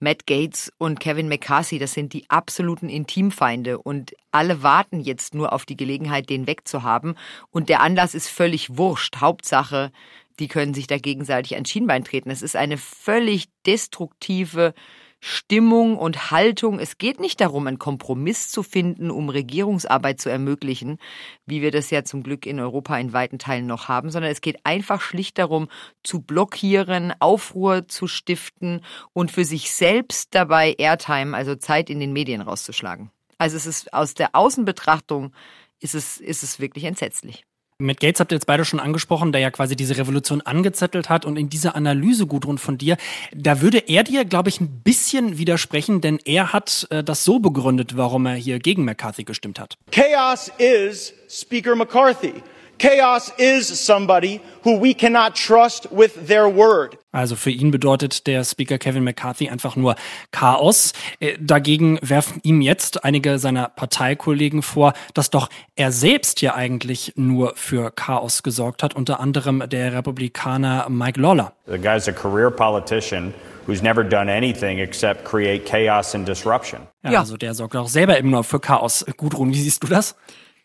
Matt 0.00 0.26
Gates 0.26 0.72
und 0.78 0.98
Kevin 0.98 1.28
McCarthy, 1.28 1.78
das 1.78 1.92
sind 1.92 2.14
die 2.14 2.28
absoluten 2.30 2.88
Intimfeinde 2.88 3.78
und 3.78 4.14
alle 4.32 4.62
warten 4.62 5.00
jetzt 5.00 5.34
nur 5.34 5.52
auf 5.52 5.66
die 5.66 5.76
Gelegenheit, 5.76 6.30
den 6.30 6.46
wegzuhaben. 6.46 7.16
Und 7.50 7.68
der 7.68 7.82
Anlass 7.82 8.14
ist 8.14 8.28
völlig 8.28 8.78
wurscht. 8.78 9.18
Hauptsache, 9.18 9.92
die 10.38 10.48
können 10.48 10.72
sich 10.72 10.86
da 10.86 10.96
gegenseitig 10.96 11.54
ein 11.54 11.66
Schienbein 11.66 12.02
treten. 12.02 12.30
Es 12.30 12.40
ist 12.40 12.56
eine 12.56 12.78
völlig 12.78 13.48
destruktive 13.66 14.72
Stimmung 15.20 15.98
und 15.98 16.30
Haltung. 16.30 16.78
Es 16.78 16.98
geht 16.98 17.20
nicht 17.20 17.40
darum, 17.40 17.66
einen 17.66 17.78
Kompromiss 17.78 18.48
zu 18.48 18.62
finden, 18.62 19.10
um 19.10 19.28
Regierungsarbeit 19.28 20.20
zu 20.20 20.30
ermöglichen, 20.30 20.98
wie 21.46 21.62
wir 21.62 21.70
das 21.70 21.90
ja 21.90 22.04
zum 22.04 22.22
Glück 22.22 22.46
in 22.46 22.58
Europa 22.58 22.98
in 22.98 23.12
weiten 23.12 23.38
Teilen 23.38 23.66
noch 23.66 23.88
haben, 23.88 24.10
sondern 24.10 24.32
es 24.32 24.40
geht 24.40 24.64
einfach 24.64 25.00
schlicht 25.00 25.38
darum, 25.38 25.68
zu 26.02 26.22
blockieren, 26.22 27.12
Aufruhr 27.20 27.86
zu 27.86 28.06
stiften 28.06 28.82
und 29.12 29.30
für 29.30 29.44
sich 29.44 29.70
selbst 29.72 30.34
dabei 30.34 30.74
Airtime, 30.78 31.36
also 31.36 31.54
Zeit 31.54 31.90
in 31.90 32.00
den 32.00 32.12
Medien 32.12 32.40
rauszuschlagen. 32.40 33.10
Also 33.38 33.56
es 33.56 33.66
ist 33.66 33.92
aus 33.92 34.14
der 34.14 34.34
Außenbetrachtung 34.34 35.32
ist 35.80 35.94
es, 35.94 36.18
ist 36.18 36.42
es 36.42 36.60
wirklich 36.60 36.84
entsetzlich. 36.84 37.44
Mit 37.80 37.98
Gates 37.98 38.20
habt 38.20 38.30
ihr 38.30 38.36
jetzt 38.36 38.46
beide 38.46 38.64
schon 38.66 38.78
angesprochen, 38.78 39.32
der 39.32 39.40
ja 39.40 39.50
quasi 39.50 39.74
diese 39.74 39.96
Revolution 39.96 40.42
angezettelt 40.42 41.08
hat. 41.08 41.24
Und 41.24 41.36
in 41.36 41.48
dieser 41.48 41.74
Analyse, 41.74 42.26
Gudrun, 42.26 42.58
von 42.58 42.76
dir, 42.76 42.98
da 43.34 43.62
würde 43.62 43.78
er 43.78 44.04
dir, 44.04 44.26
glaube 44.26 44.50
ich, 44.50 44.60
ein 44.60 44.82
bisschen 44.84 45.38
widersprechen, 45.38 46.02
denn 46.02 46.18
er 46.24 46.52
hat 46.52 46.86
äh, 46.90 47.02
das 47.02 47.24
so 47.24 47.38
begründet, 47.38 47.96
warum 47.96 48.26
er 48.26 48.34
hier 48.34 48.58
gegen 48.58 48.84
McCarthy 48.84 49.24
gestimmt 49.24 49.58
hat. 49.58 49.78
Chaos 49.90 50.52
is 50.58 51.14
Speaker 51.28 51.74
McCarthy. 51.74 52.34
Chaos 52.80 53.30
is 53.36 53.68
somebody 53.68 54.40
who 54.64 54.80
we 54.80 54.94
cannot 54.94 55.34
trust 55.34 55.86
with 55.92 56.26
their 56.26 56.46
word. 56.46 56.96
Also 57.12 57.36
für 57.36 57.50
ihn 57.50 57.70
bedeutet 57.70 58.26
der 58.26 58.42
Speaker 58.42 58.78
Kevin 58.78 59.04
McCarthy 59.04 59.50
einfach 59.50 59.76
nur 59.76 59.96
Chaos. 60.30 60.94
Äh, 61.18 61.36
dagegen 61.38 61.98
werfen 62.00 62.40
ihm 62.42 62.62
jetzt 62.62 63.04
einige 63.04 63.38
seiner 63.38 63.68
Parteikollegen 63.68 64.62
vor, 64.62 64.94
dass 65.12 65.28
doch 65.28 65.50
er 65.76 65.92
selbst 65.92 66.40
ja 66.40 66.54
eigentlich 66.54 67.12
nur 67.16 67.52
für 67.54 67.90
Chaos 67.90 68.42
gesorgt 68.42 68.82
hat, 68.82 68.96
unter 68.96 69.20
anderem 69.20 69.62
der 69.68 69.92
Republikaner 69.92 70.88
Mike 70.88 71.20
Lawler. 71.20 71.52
The 71.66 71.76
guy's 71.76 72.08
a 72.08 72.12
career 72.12 72.50
politician 72.50 73.34
who's 73.66 73.82
never 73.82 74.02
done 74.02 74.32
anything 74.32 74.78
except 74.78 75.26
create 75.26 75.66
chaos 75.66 76.14
and 76.14 76.26
disruption. 76.26 76.80
Ja, 77.04 77.12
ja. 77.12 77.18
also 77.20 77.36
der 77.36 77.52
sorgt 77.52 77.76
auch 77.76 77.88
selber 77.88 78.18
eben 78.18 78.30
nur 78.30 78.42
für 78.42 78.58
Chaos. 78.58 79.04
Gudrun, 79.18 79.52
wie 79.52 79.60
siehst 79.60 79.82
du 79.82 79.86
das? 79.86 80.16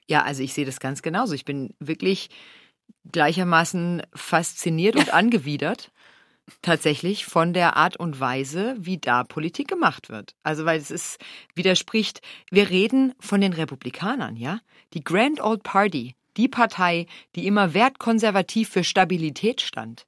Ja, 0.07 0.23
also 0.23 0.43
ich 0.43 0.53
sehe 0.53 0.65
das 0.65 0.79
ganz 0.79 1.01
genauso. 1.01 1.33
Ich 1.33 1.45
bin 1.45 1.73
wirklich 1.79 2.29
gleichermaßen 3.11 4.03
fasziniert 4.13 4.95
und 4.95 5.13
angewidert 5.13 5.91
tatsächlich 6.61 7.25
von 7.25 7.53
der 7.53 7.75
Art 7.75 7.97
und 7.97 8.19
Weise, 8.19 8.75
wie 8.77 8.97
da 8.97 9.23
Politik 9.23 9.67
gemacht 9.67 10.09
wird. 10.09 10.35
Also 10.43 10.65
weil 10.65 10.79
es 10.79 10.91
ist 10.91 11.17
widerspricht, 11.55 12.21
wir 12.51 12.69
reden 12.69 13.13
von 13.19 13.41
den 13.41 13.53
Republikanern, 13.53 14.35
ja? 14.35 14.59
Die 14.93 15.03
Grand 15.03 15.41
Old 15.41 15.63
Party, 15.63 16.15
die 16.37 16.47
Partei, 16.47 17.07
die 17.35 17.47
immer 17.47 17.73
wertkonservativ 17.73 18.69
für 18.69 18.83
Stabilität 18.83 19.61
stand 19.61 20.05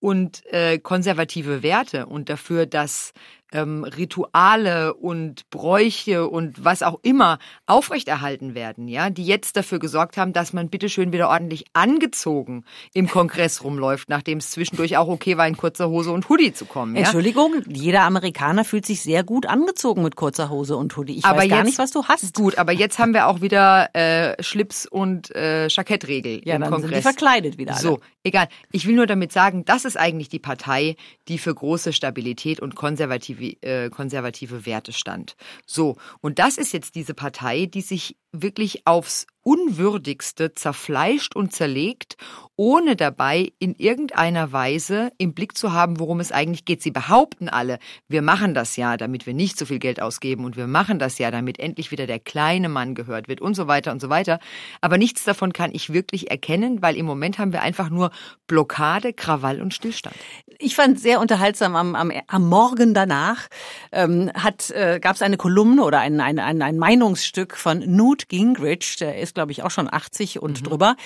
und 0.00 0.44
äh, 0.46 0.78
konservative 0.78 1.62
Werte 1.62 2.06
und 2.06 2.28
dafür, 2.28 2.66
dass 2.66 3.12
ähm, 3.52 3.84
Rituale 3.84 4.94
und 4.94 5.48
Bräuche 5.50 6.28
und 6.28 6.64
was 6.64 6.82
auch 6.82 7.00
immer 7.02 7.38
aufrechterhalten 7.66 8.54
werden, 8.54 8.88
ja, 8.88 9.10
die 9.10 9.24
jetzt 9.24 9.56
dafür 9.56 9.78
gesorgt 9.78 10.16
haben, 10.16 10.32
dass 10.32 10.52
man 10.52 10.68
bitteschön 10.68 11.12
wieder 11.12 11.28
ordentlich 11.28 11.64
angezogen 11.72 12.64
im 12.94 13.08
Kongress 13.08 13.64
rumläuft, 13.64 14.08
nachdem 14.08 14.38
es 14.38 14.50
zwischendurch 14.50 14.96
auch 14.96 15.08
okay 15.08 15.36
war, 15.36 15.46
in 15.46 15.56
kurzer 15.56 15.88
Hose 15.88 16.12
und 16.12 16.28
Hoodie 16.28 16.52
zu 16.52 16.64
kommen. 16.64 16.94
Ja? 16.94 17.02
Entschuldigung, 17.02 17.62
jeder 17.66 18.02
Amerikaner 18.02 18.64
fühlt 18.64 18.86
sich 18.86 19.02
sehr 19.02 19.24
gut 19.24 19.46
angezogen 19.46 20.02
mit 20.02 20.16
kurzer 20.16 20.50
Hose 20.50 20.76
und 20.76 20.96
Hoodie. 20.96 21.18
Ich 21.18 21.24
aber 21.24 21.38
weiß 21.38 21.48
gar 21.48 21.58
jetzt, 21.58 21.66
nicht, 21.66 21.78
was 21.78 21.90
du 21.90 22.04
hast. 22.04 22.34
Gut, 22.34 22.58
aber 22.58 22.72
jetzt 22.72 22.98
haben 22.98 23.14
wir 23.14 23.26
auch 23.26 23.40
wieder 23.40 23.94
äh, 23.94 24.42
Schlips 24.42 24.86
und 24.86 25.34
äh, 25.34 25.68
Jackettregel 25.68 26.42
ja, 26.44 26.56
im 26.56 26.62
dann 26.62 26.70
Kongress. 26.70 26.90
Sind 26.90 26.98
die 26.98 27.02
verkleidet 27.02 27.58
wieder. 27.58 27.72
Alle. 27.72 27.82
So, 27.82 28.00
egal. 28.22 28.48
Ich 28.70 28.86
will 28.86 28.94
nur 28.94 29.06
damit 29.06 29.32
sagen, 29.32 29.64
das 29.64 29.84
ist 29.84 29.96
eigentlich 29.96 30.28
die 30.28 30.38
Partei, 30.38 30.96
die 31.28 31.38
für 31.38 31.54
große 31.54 31.92
Stabilität 31.92 32.60
und 32.60 32.74
konservative 32.74 33.39
äh, 33.40 33.90
konservative 33.90 34.66
Werte 34.66 34.92
stand. 34.92 35.36
So, 35.66 35.96
und 36.20 36.38
das 36.38 36.58
ist 36.58 36.72
jetzt 36.72 36.94
diese 36.94 37.14
Partei, 37.14 37.66
die 37.66 37.82
sich 37.82 38.16
wirklich 38.32 38.86
aufs 38.86 39.26
Unwürdigste 39.42 40.54
zerfleischt 40.54 41.34
und 41.34 41.52
zerlegt, 41.52 42.16
ohne 42.60 42.94
dabei 42.94 43.52
in 43.58 43.74
irgendeiner 43.78 44.52
Weise 44.52 45.12
im 45.16 45.32
Blick 45.32 45.56
zu 45.56 45.72
haben, 45.72 45.98
worum 45.98 46.20
es 46.20 46.30
eigentlich 46.30 46.66
geht. 46.66 46.82
Sie 46.82 46.90
behaupten 46.90 47.48
alle, 47.48 47.78
wir 48.06 48.20
machen 48.20 48.52
das 48.52 48.76
ja, 48.76 48.98
damit 48.98 49.24
wir 49.24 49.32
nicht 49.32 49.58
so 49.58 49.64
viel 49.64 49.78
Geld 49.78 50.02
ausgeben 50.02 50.44
und 50.44 50.58
wir 50.58 50.66
machen 50.66 50.98
das 50.98 51.16
ja, 51.16 51.30
damit 51.30 51.58
endlich 51.58 51.90
wieder 51.90 52.06
der 52.06 52.18
kleine 52.18 52.68
Mann 52.68 52.94
gehört 52.94 53.28
wird 53.28 53.40
und 53.40 53.54
so 53.54 53.66
weiter 53.66 53.92
und 53.92 54.02
so 54.02 54.10
weiter. 54.10 54.40
Aber 54.82 54.98
nichts 54.98 55.24
davon 55.24 55.54
kann 55.54 55.70
ich 55.72 55.94
wirklich 55.94 56.30
erkennen, 56.30 56.82
weil 56.82 56.96
im 56.98 57.06
Moment 57.06 57.38
haben 57.38 57.54
wir 57.54 57.62
einfach 57.62 57.88
nur 57.88 58.10
Blockade, 58.46 59.14
Krawall 59.14 59.62
und 59.62 59.72
Stillstand. 59.72 60.16
Ich 60.58 60.76
fand 60.76 61.00
sehr 61.00 61.18
unterhaltsam 61.18 61.74
am, 61.74 61.94
am, 61.94 62.12
am 62.26 62.46
Morgen 62.46 62.92
danach 62.92 63.48
ähm, 63.90 64.30
hat 64.34 64.70
äh, 64.72 65.00
gab 65.00 65.16
es 65.16 65.22
eine 65.22 65.38
Kolumne 65.38 65.82
oder 65.82 66.00
ein, 66.00 66.20
ein, 66.20 66.38
ein, 66.38 66.60
ein 66.60 66.76
Meinungsstück 66.76 67.56
von 67.56 67.78
Newt 67.78 68.10
Newt 68.10 68.28
Gingrich, 68.28 68.96
der 68.96 69.18
ist 69.18 69.34
glaube 69.34 69.52
ich 69.52 69.62
auch 69.62 69.70
schon 69.70 69.90
80 69.90 70.42
und 70.42 70.60
mhm. 70.60 70.64
drüber, 70.64 70.96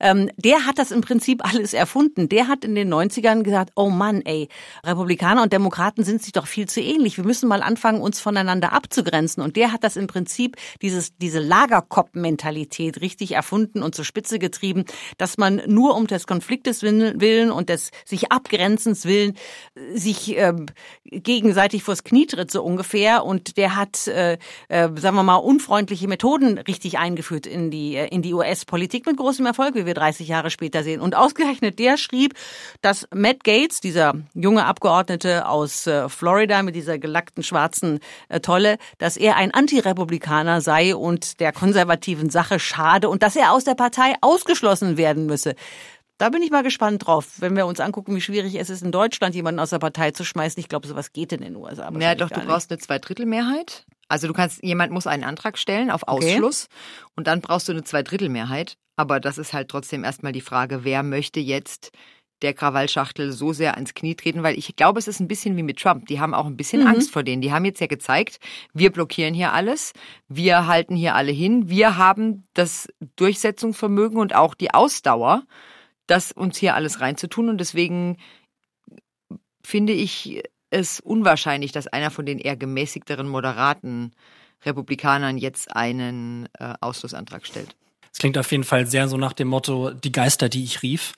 ähm, 0.00 0.30
der 0.36 0.66
hat 0.66 0.78
das 0.78 0.90
im 0.90 1.03
Prinzip 1.04 1.44
alles 1.44 1.74
erfunden. 1.74 2.28
Der 2.28 2.48
hat 2.48 2.64
in 2.64 2.74
den 2.74 2.92
90ern 2.92 3.42
gesagt, 3.42 3.72
oh 3.76 3.90
Mann, 3.90 4.22
ey, 4.22 4.48
Republikaner 4.84 5.42
und 5.42 5.52
Demokraten 5.52 6.04
sind 6.04 6.22
sich 6.22 6.32
doch 6.32 6.46
viel 6.46 6.66
zu 6.66 6.80
ähnlich. 6.80 7.16
Wir 7.16 7.24
müssen 7.24 7.48
mal 7.48 7.62
anfangen, 7.62 8.00
uns 8.00 8.20
voneinander 8.20 8.72
abzugrenzen. 8.72 9.42
Und 9.42 9.56
der 9.56 9.72
hat 9.72 9.84
das 9.84 9.96
im 9.96 10.06
Prinzip, 10.06 10.56
dieses, 10.82 11.16
diese 11.18 11.40
Lagerkopp-Mentalität 11.40 13.00
richtig 13.00 13.32
erfunden 13.32 13.82
und 13.82 13.94
zur 13.94 14.04
Spitze 14.04 14.38
getrieben, 14.38 14.84
dass 15.18 15.38
man 15.38 15.62
nur 15.66 15.96
um 15.96 16.06
des 16.06 16.26
Konfliktes 16.26 16.82
willen 16.82 17.50
und 17.50 17.68
des 17.68 17.90
sich 18.04 18.32
Abgrenzens 18.32 19.04
willen 19.04 19.34
sich 19.92 20.36
äh, 20.36 20.52
gegenseitig 21.04 21.82
vors 21.82 22.04
Knie 22.04 22.26
tritt, 22.26 22.50
so 22.50 22.62
ungefähr. 22.62 23.24
Und 23.24 23.56
der 23.56 23.76
hat, 23.76 24.06
äh, 24.06 24.38
äh, 24.68 24.88
sagen 24.96 25.16
wir 25.16 25.22
mal, 25.22 25.36
unfreundliche 25.36 26.08
Methoden 26.08 26.58
richtig 26.58 26.98
eingeführt 26.98 27.46
in 27.46 27.70
die, 27.70 27.96
äh, 27.96 28.08
in 28.08 28.22
die 28.22 28.34
US-Politik 28.34 29.06
mit 29.06 29.16
großem 29.16 29.46
Erfolg, 29.46 29.74
wie 29.74 29.86
wir 29.86 29.94
30 29.94 30.28
Jahre 30.28 30.50
später 30.50 30.82
sehen. 30.82 30.93
Und 31.00 31.14
ausgerechnet 31.14 31.78
der 31.78 31.96
schrieb, 31.96 32.34
dass 32.82 33.06
Matt 33.14 33.44
Gates, 33.44 33.80
dieser 33.80 34.14
junge 34.34 34.64
Abgeordnete 34.64 35.46
aus 35.48 35.86
äh, 35.86 36.08
Florida 36.08 36.62
mit 36.62 36.74
dieser 36.74 36.98
gelackten 36.98 37.42
schwarzen 37.42 38.00
äh, 38.28 38.40
Tolle, 38.40 38.78
dass 38.98 39.16
er 39.16 39.36
ein 39.36 39.52
Antirepublikaner 39.52 40.60
sei 40.60 40.94
und 40.94 41.40
der 41.40 41.52
konservativen 41.52 42.30
Sache 42.30 42.58
schade 42.58 43.08
und 43.08 43.22
dass 43.22 43.36
er 43.36 43.52
aus 43.52 43.64
der 43.64 43.74
Partei 43.74 44.14
ausgeschlossen 44.20 44.96
werden 44.96 45.26
müsse. 45.26 45.54
Da 46.18 46.28
bin 46.28 46.42
ich 46.42 46.50
mal 46.50 46.62
gespannt 46.62 47.06
drauf, 47.06 47.40
wenn 47.40 47.56
wir 47.56 47.66
uns 47.66 47.80
angucken, 47.80 48.14
wie 48.14 48.20
schwierig 48.20 48.54
es 48.54 48.70
ist, 48.70 48.82
in 48.82 48.92
Deutschland 48.92 49.34
jemanden 49.34 49.58
aus 49.58 49.70
der 49.70 49.80
Partei 49.80 50.12
zu 50.12 50.24
schmeißen. 50.24 50.60
Ich 50.60 50.68
glaube, 50.68 50.86
sowas 50.86 51.12
geht 51.12 51.32
in 51.32 51.40
den 51.40 51.56
USA. 51.56 51.90
Ja, 51.98 52.14
doch, 52.14 52.30
du 52.30 52.40
brauchst 52.40 52.70
eine 52.70 52.78
Zweidrittelmehrheit. 52.78 53.84
Also 54.08 54.28
du 54.28 54.32
kannst, 54.32 54.62
jemand 54.62 54.92
muss 54.92 55.06
einen 55.06 55.24
Antrag 55.24 55.58
stellen 55.58 55.90
auf 55.90 56.06
Ausschluss 56.06 56.68
okay. 56.70 57.10
und 57.16 57.26
dann 57.26 57.40
brauchst 57.40 57.68
du 57.68 57.72
eine 57.72 57.82
Zweidrittelmehrheit. 57.82 58.76
Aber 58.96 59.18
das 59.18 59.38
ist 59.38 59.52
halt 59.52 59.68
trotzdem 59.68 60.04
erstmal 60.04 60.32
die 60.32 60.40
Frage, 60.40 60.84
wer 60.84 61.02
möchte 61.02 61.40
jetzt 61.40 61.90
der 62.42 62.54
Krawallschachtel 62.54 63.32
so 63.32 63.52
sehr 63.52 63.74
ans 63.74 63.94
Knie 63.94 64.14
treten, 64.14 64.42
weil 64.42 64.58
ich 64.58 64.76
glaube, 64.76 64.98
es 64.98 65.08
ist 65.08 65.18
ein 65.18 65.28
bisschen 65.28 65.56
wie 65.56 65.62
mit 65.62 65.78
Trump. 65.78 66.06
Die 66.06 66.20
haben 66.20 66.34
auch 66.34 66.46
ein 66.46 66.56
bisschen 66.56 66.82
mhm. 66.82 66.88
Angst 66.88 67.10
vor 67.10 67.22
denen. 67.22 67.42
Die 67.42 67.52
haben 67.52 67.64
jetzt 67.64 67.80
ja 67.80 67.86
gezeigt, 67.86 68.38
wir 68.72 68.92
blockieren 68.92 69.34
hier 69.34 69.52
alles, 69.52 69.92
wir 70.28 70.66
halten 70.66 70.94
hier 70.94 71.14
alle 71.14 71.32
hin, 71.32 71.68
wir 71.68 71.96
haben 71.96 72.46
das 72.54 72.88
Durchsetzungsvermögen 73.16 74.18
und 74.18 74.34
auch 74.34 74.54
die 74.54 74.72
Ausdauer, 74.72 75.44
das 76.06 76.32
uns 76.32 76.58
hier 76.58 76.74
alles 76.74 77.00
reinzutun. 77.00 77.48
Und 77.48 77.58
deswegen 77.58 78.18
finde 79.64 79.92
ich 79.92 80.42
es 80.70 81.00
unwahrscheinlich, 81.00 81.72
dass 81.72 81.86
einer 81.86 82.10
von 82.10 82.26
den 82.26 82.38
eher 82.38 82.56
gemäßigteren, 82.56 83.28
moderaten 83.28 84.12
Republikanern 84.64 85.38
jetzt 85.38 85.74
einen 85.74 86.48
äh, 86.58 86.74
Ausschlussantrag 86.80 87.46
stellt. 87.46 87.76
Es 88.14 88.20
klingt 88.20 88.38
auf 88.38 88.52
jeden 88.52 88.62
Fall 88.62 88.86
sehr 88.86 89.08
so 89.08 89.16
nach 89.16 89.32
dem 89.32 89.48
Motto, 89.48 89.90
die 89.90 90.12
Geister, 90.12 90.48
die 90.48 90.62
ich 90.62 90.82
rief. 90.82 91.14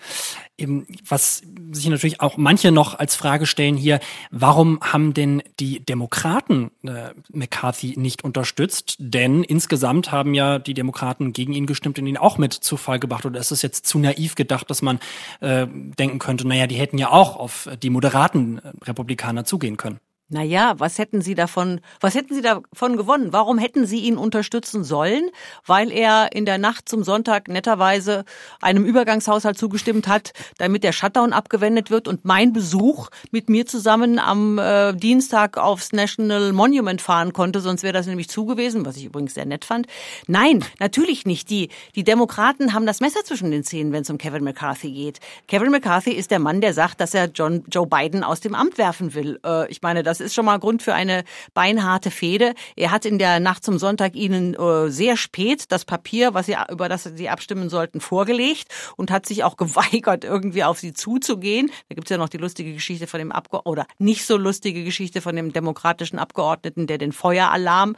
Eben, 0.56 0.86
was 1.06 1.42
sich 1.70 1.88
natürlich 1.88 2.22
auch 2.22 2.38
manche 2.38 2.72
noch 2.72 2.98
als 2.98 3.14
Frage 3.14 3.44
stellen 3.44 3.76
hier, 3.76 4.00
warum 4.30 4.80
haben 4.80 5.12
denn 5.12 5.42
die 5.60 5.84
Demokraten 5.84 6.70
äh, 6.84 7.10
McCarthy 7.30 7.98
nicht 7.98 8.24
unterstützt? 8.24 8.96
Denn 8.98 9.44
insgesamt 9.44 10.10
haben 10.10 10.32
ja 10.32 10.58
die 10.58 10.72
Demokraten 10.72 11.34
gegen 11.34 11.52
ihn 11.52 11.66
gestimmt 11.66 11.98
und 11.98 12.06
ihn 12.06 12.16
auch 12.16 12.38
mit 12.38 12.54
zu 12.54 12.78
Fall 12.78 12.98
gebracht. 12.98 13.26
Oder 13.26 13.40
ist 13.40 13.50
es 13.50 13.60
jetzt 13.60 13.84
zu 13.84 13.98
naiv 13.98 14.34
gedacht, 14.34 14.70
dass 14.70 14.80
man 14.80 14.98
äh, 15.40 15.66
denken 15.68 16.18
könnte, 16.18 16.48
naja, 16.48 16.66
die 16.66 16.76
hätten 16.76 16.96
ja 16.96 17.12
auch 17.12 17.36
auf 17.36 17.68
die 17.82 17.90
moderaten 17.90 18.62
Republikaner 18.82 19.44
zugehen 19.44 19.76
können? 19.76 20.00
Naja, 20.28 20.74
was 20.78 20.98
hätten 20.98 21.22
Sie 21.22 21.36
davon, 21.36 21.80
was 22.00 22.16
hätten 22.16 22.34
Sie 22.34 22.42
davon 22.42 22.96
gewonnen? 22.96 23.32
Warum 23.32 23.58
hätten 23.58 23.86
Sie 23.86 24.00
ihn 24.00 24.16
unterstützen 24.16 24.82
sollen? 24.82 25.30
Weil 25.64 25.92
er 25.92 26.32
in 26.32 26.44
der 26.44 26.58
Nacht 26.58 26.88
zum 26.88 27.04
Sonntag 27.04 27.46
netterweise 27.46 28.24
einem 28.60 28.84
Übergangshaushalt 28.84 29.56
zugestimmt 29.56 30.08
hat, 30.08 30.32
damit 30.58 30.82
der 30.82 30.90
Shutdown 30.90 31.32
abgewendet 31.32 31.92
wird 31.92 32.08
und 32.08 32.24
mein 32.24 32.52
Besuch 32.52 33.08
mit 33.30 33.48
mir 33.48 33.66
zusammen 33.66 34.18
am 34.18 34.58
äh, 34.58 34.94
Dienstag 34.94 35.58
aufs 35.58 35.92
National 35.92 36.52
Monument 36.52 37.00
fahren 37.00 37.32
konnte, 37.32 37.60
sonst 37.60 37.84
wäre 37.84 37.92
das 37.92 38.08
nämlich 38.08 38.28
zugewiesen, 38.28 38.84
was 38.84 38.96
ich 38.96 39.04
übrigens 39.04 39.34
sehr 39.34 39.46
nett 39.46 39.64
fand. 39.64 39.86
Nein, 40.26 40.64
natürlich 40.80 41.24
nicht. 41.24 41.50
Die, 41.50 41.68
die 41.94 42.02
Demokraten 42.02 42.72
haben 42.72 42.86
das 42.86 42.98
Messer 42.98 43.22
zwischen 43.22 43.52
den 43.52 43.62
Zähnen, 43.62 43.92
wenn 43.92 44.02
es 44.02 44.10
um 44.10 44.18
Kevin 44.18 44.42
McCarthy 44.42 44.90
geht. 44.90 45.20
Kevin 45.46 45.70
McCarthy 45.70 46.10
ist 46.10 46.32
der 46.32 46.40
Mann, 46.40 46.60
der 46.60 46.74
sagt, 46.74 47.00
dass 47.00 47.14
er 47.14 47.26
John, 47.26 47.62
Joe 47.70 47.86
Biden 47.86 48.24
aus 48.24 48.40
dem 48.40 48.56
Amt 48.56 48.76
werfen 48.76 49.14
will. 49.14 49.38
Äh, 49.46 49.70
ich 49.70 49.82
meine, 49.82 50.02
das 50.02 50.15
das 50.18 50.26
ist 50.26 50.34
schon 50.34 50.44
mal 50.44 50.58
Grund 50.58 50.82
für 50.82 50.94
eine 50.94 51.24
beinharte 51.54 52.10
Fehde. 52.10 52.54
Er 52.74 52.90
hat 52.90 53.04
in 53.04 53.18
der 53.18 53.40
Nacht 53.40 53.64
zum 53.64 53.78
Sonntag 53.78 54.14
Ihnen 54.14 54.54
äh, 54.54 54.90
sehr 54.90 55.16
spät 55.16 55.70
das 55.70 55.84
Papier, 55.84 56.34
was 56.34 56.46
Sie, 56.46 56.56
über 56.70 56.88
das 56.88 57.04
Sie 57.04 57.28
abstimmen 57.28 57.68
sollten, 57.68 58.00
vorgelegt 58.00 58.68
und 58.96 59.10
hat 59.10 59.26
sich 59.26 59.44
auch 59.44 59.56
geweigert, 59.66 60.24
irgendwie 60.24 60.64
auf 60.64 60.78
Sie 60.78 60.92
zuzugehen. 60.92 61.70
Da 61.88 61.94
gibt's 61.94 62.10
ja 62.10 62.16
noch 62.16 62.28
die 62.28 62.38
lustige 62.38 62.72
Geschichte 62.72 63.06
von 63.06 63.18
dem 63.18 63.32
Abgeordneten, 63.32 63.66
oder 63.70 63.86
nicht 63.98 64.24
so 64.26 64.36
lustige 64.36 64.84
Geschichte 64.84 65.20
von 65.20 65.36
dem 65.36 65.52
demokratischen 65.52 66.18
Abgeordneten, 66.18 66.86
der 66.86 66.98
den 66.98 67.12
Feueralarm 67.12 67.96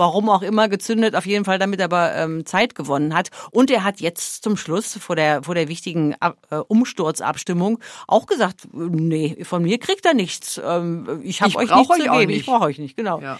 warum 0.00 0.30
auch 0.30 0.42
immer 0.42 0.68
gezündet, 0.68 1.14
auf 1.14 1.26
jeden 1.26 1.44
Fall 1.44 1.58
damit 1.58 1.80
aber 1.82 2.14
ähm, 2.16 2.46
Zeit 2.46 2.74
gewonnen 2.74 3.14
hat. 3.14 3.28
Und 3.50 3.70
er 3.70 3.84
hat 3.84 4.00
jetzt 4.00 4.42
zum 4.42 4.56
Schluss 4.56 4.96
vor 4.96 5.14
der, 5.14 5.42
vor 5.42 5.54
der 5.54 5.68
wichtigen 5.68 6.14
äh, 6.20 6.56
Umsturzabstimmung 6.56 7.78
auch 8.08 8.26
gesagt, 8.26 8.68
nee, 8.72 9.44
von 9.44 9.62
mir 9.62 9.78
kriegt 9.78 10.06
er 10.06 10.14
nichts. 10.14 10.60
Ähm, 10.64 11.20
ich 11.22 11.42
habe 11.42 11.54
euch 11.56 11.70
nichts 11.70 11.90
euch 11.90 11.98
zu 11.98 12.10
geben. 12.10 12.26
Nicht. 12.26 12.40
Ich 12.40 12.46
brauche 12.46 12.64
euch 12.64 12.78
nicht, 12.78 12.96
genau. 12.96 13.20
Ja. 13.20 13.38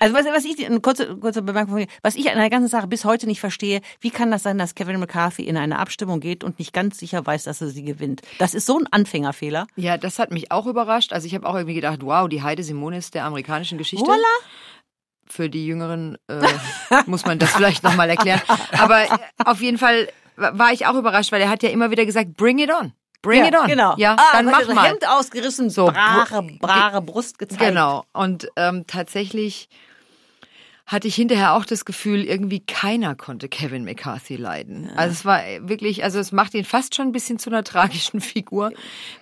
Also 0.00 0.14
was, 0.14 0.24
was 0.26 0.44
ich, 0.44 0.64
eine 0.66 0.80
kurze, 0.80 1.16
kurze 1.16 1.42
Bemerkung 1.42 1.72
von 1.72 1.80
mir, 1.82 1.86
was 2.02 2.16
ich 2.16 2.30
an 2.30 2.38
der 2.38 2.50
ganzen 2.50 2.68
Sache 2.68 2.86
bis 2.86 3.04
heute 3.04 3.26
nicht 3.26 3.40
verstehe, 3.40 3.80
wie 4.00 4.10
kann 4.10 4.30
das 4.30 4.42
sein, 4.42 4.58
dass 4.58 4.74
Kevin 4.74 4.98
McCarthy 4.98 5.42
in 5.42 5.56
eine 5.56 5.78
Abstimmung 5.78 6.20
geht 6.20 6.44
und 6.44 6.58
nicht 6.58 6.72
ganz 6.72 6.98
sicher 6.98 7.24
weiß, 7.24 7.44
dass 7.44 7.60
er 7.60 7.68
sie 7.68 7.84
gewinnt? 7.84 8.22
Das 8.38 8.54
ist 8.54 8.66
so 8.66 8.78
ein 8.78 8.86
Anfängerfehler. 8.90 9.66
Ja, 9.76 9.96
das 9.98 10.18
hat 10.18 10.30
mich 10.30 10.50
auch 10.50 10.66
überrascht. 10.66 11.12
Also 11.12 11.26
ich 11.26 11.34
habe 11.34 11.46
auch 11.46 11.54
irgendwie 11.54 11.74
gedacht, 11.74 12.00
wow, 12.02 12.28
die 12.28 12.42
Heide 12.42 12.62
Simonis 12.62 13.10
der 13.10 13.24
amerikanischen 13.24 13.78
Geschichte. 13.78 14.06
Voila 14.06 14.22
für 15.34 15.50
die 15.50 15.66
Jüngeren 15.66 16.16
äh, 16.28 16.46
muss 17.06 17.26
man 17.26 17.40
das 17.40 17.50
vielleicht 17.50 17.82
nochmal 17.82 18.08
erklären. 18.08 18.40
Aber 18.78 19.04
auf 19.44 19.60
jeden 19.60 19.78
Fall 19.78 20.08
war 20.36 20.72
ich 20.72 20.86
auch 20.86 20.94
überrascht, 20.94 21.32
weil 21.32 21.40
er 21.40 21.50
hat 21.50 21.64
ja 21.64 21.70
immer 21.70 21.90
wieder 21.90 22.06
gesagt, 22.06 22.36
bring 22.36 22.60
it 22.60 22.70
on. 22.70 22.92
Bring 23.20 23.40
ja, 23.40 23.48
it 23.48 23.54
on. 23.56 23.66
Genau. 23.66 23.94
Ja, 23.96 24.14
ah, 24.16 24.22
dann 24.32 24.46
mach 24.46 24.68
mal. 24.68 24.88
Hemd 24.88 25.08
ausgerissen, 25.08 25.70
so 25.70 25.86
brache, 25.86 26.42
brache 26.60 27.00
Brust 27.00 27.38
gezeigt. 27.38 27.60
Genau. 27.60 28.04
Und 28.12 28.48
ähm, 28.54 28.84
tatsächlich 28.86 29.68
hatte 30.86 31.08
ich 31.08 31.14
hinterher 31.14 31.54
auch 31.54 31.64
das 31.64 31.84
Gefühl, 31.84 32.24
irgendwie 32.24 32.60
keiner 32.60 33.16
konnte 33.16 33.48
Kevin 33.48 33.84
McCarthy 33.84 34.36
leiden. 34.36 34.90
Also 34.96 35.12
es 35.12 35.24
war 35.24 35.40
wirklich, 35.60 36.04
also 36.04 36.20
es 36.20 36.30
macht 36.30 36.54
ihn 36.54 36.64
fast 36.64 36.94
schon 36.94 37.08
ein 37.08 37.12
bisschen 37.12 37.38
zu 37.38 37.50
einer 37.50 37.64
tragischen 37.64 38.20
Figur. 38.20 38.72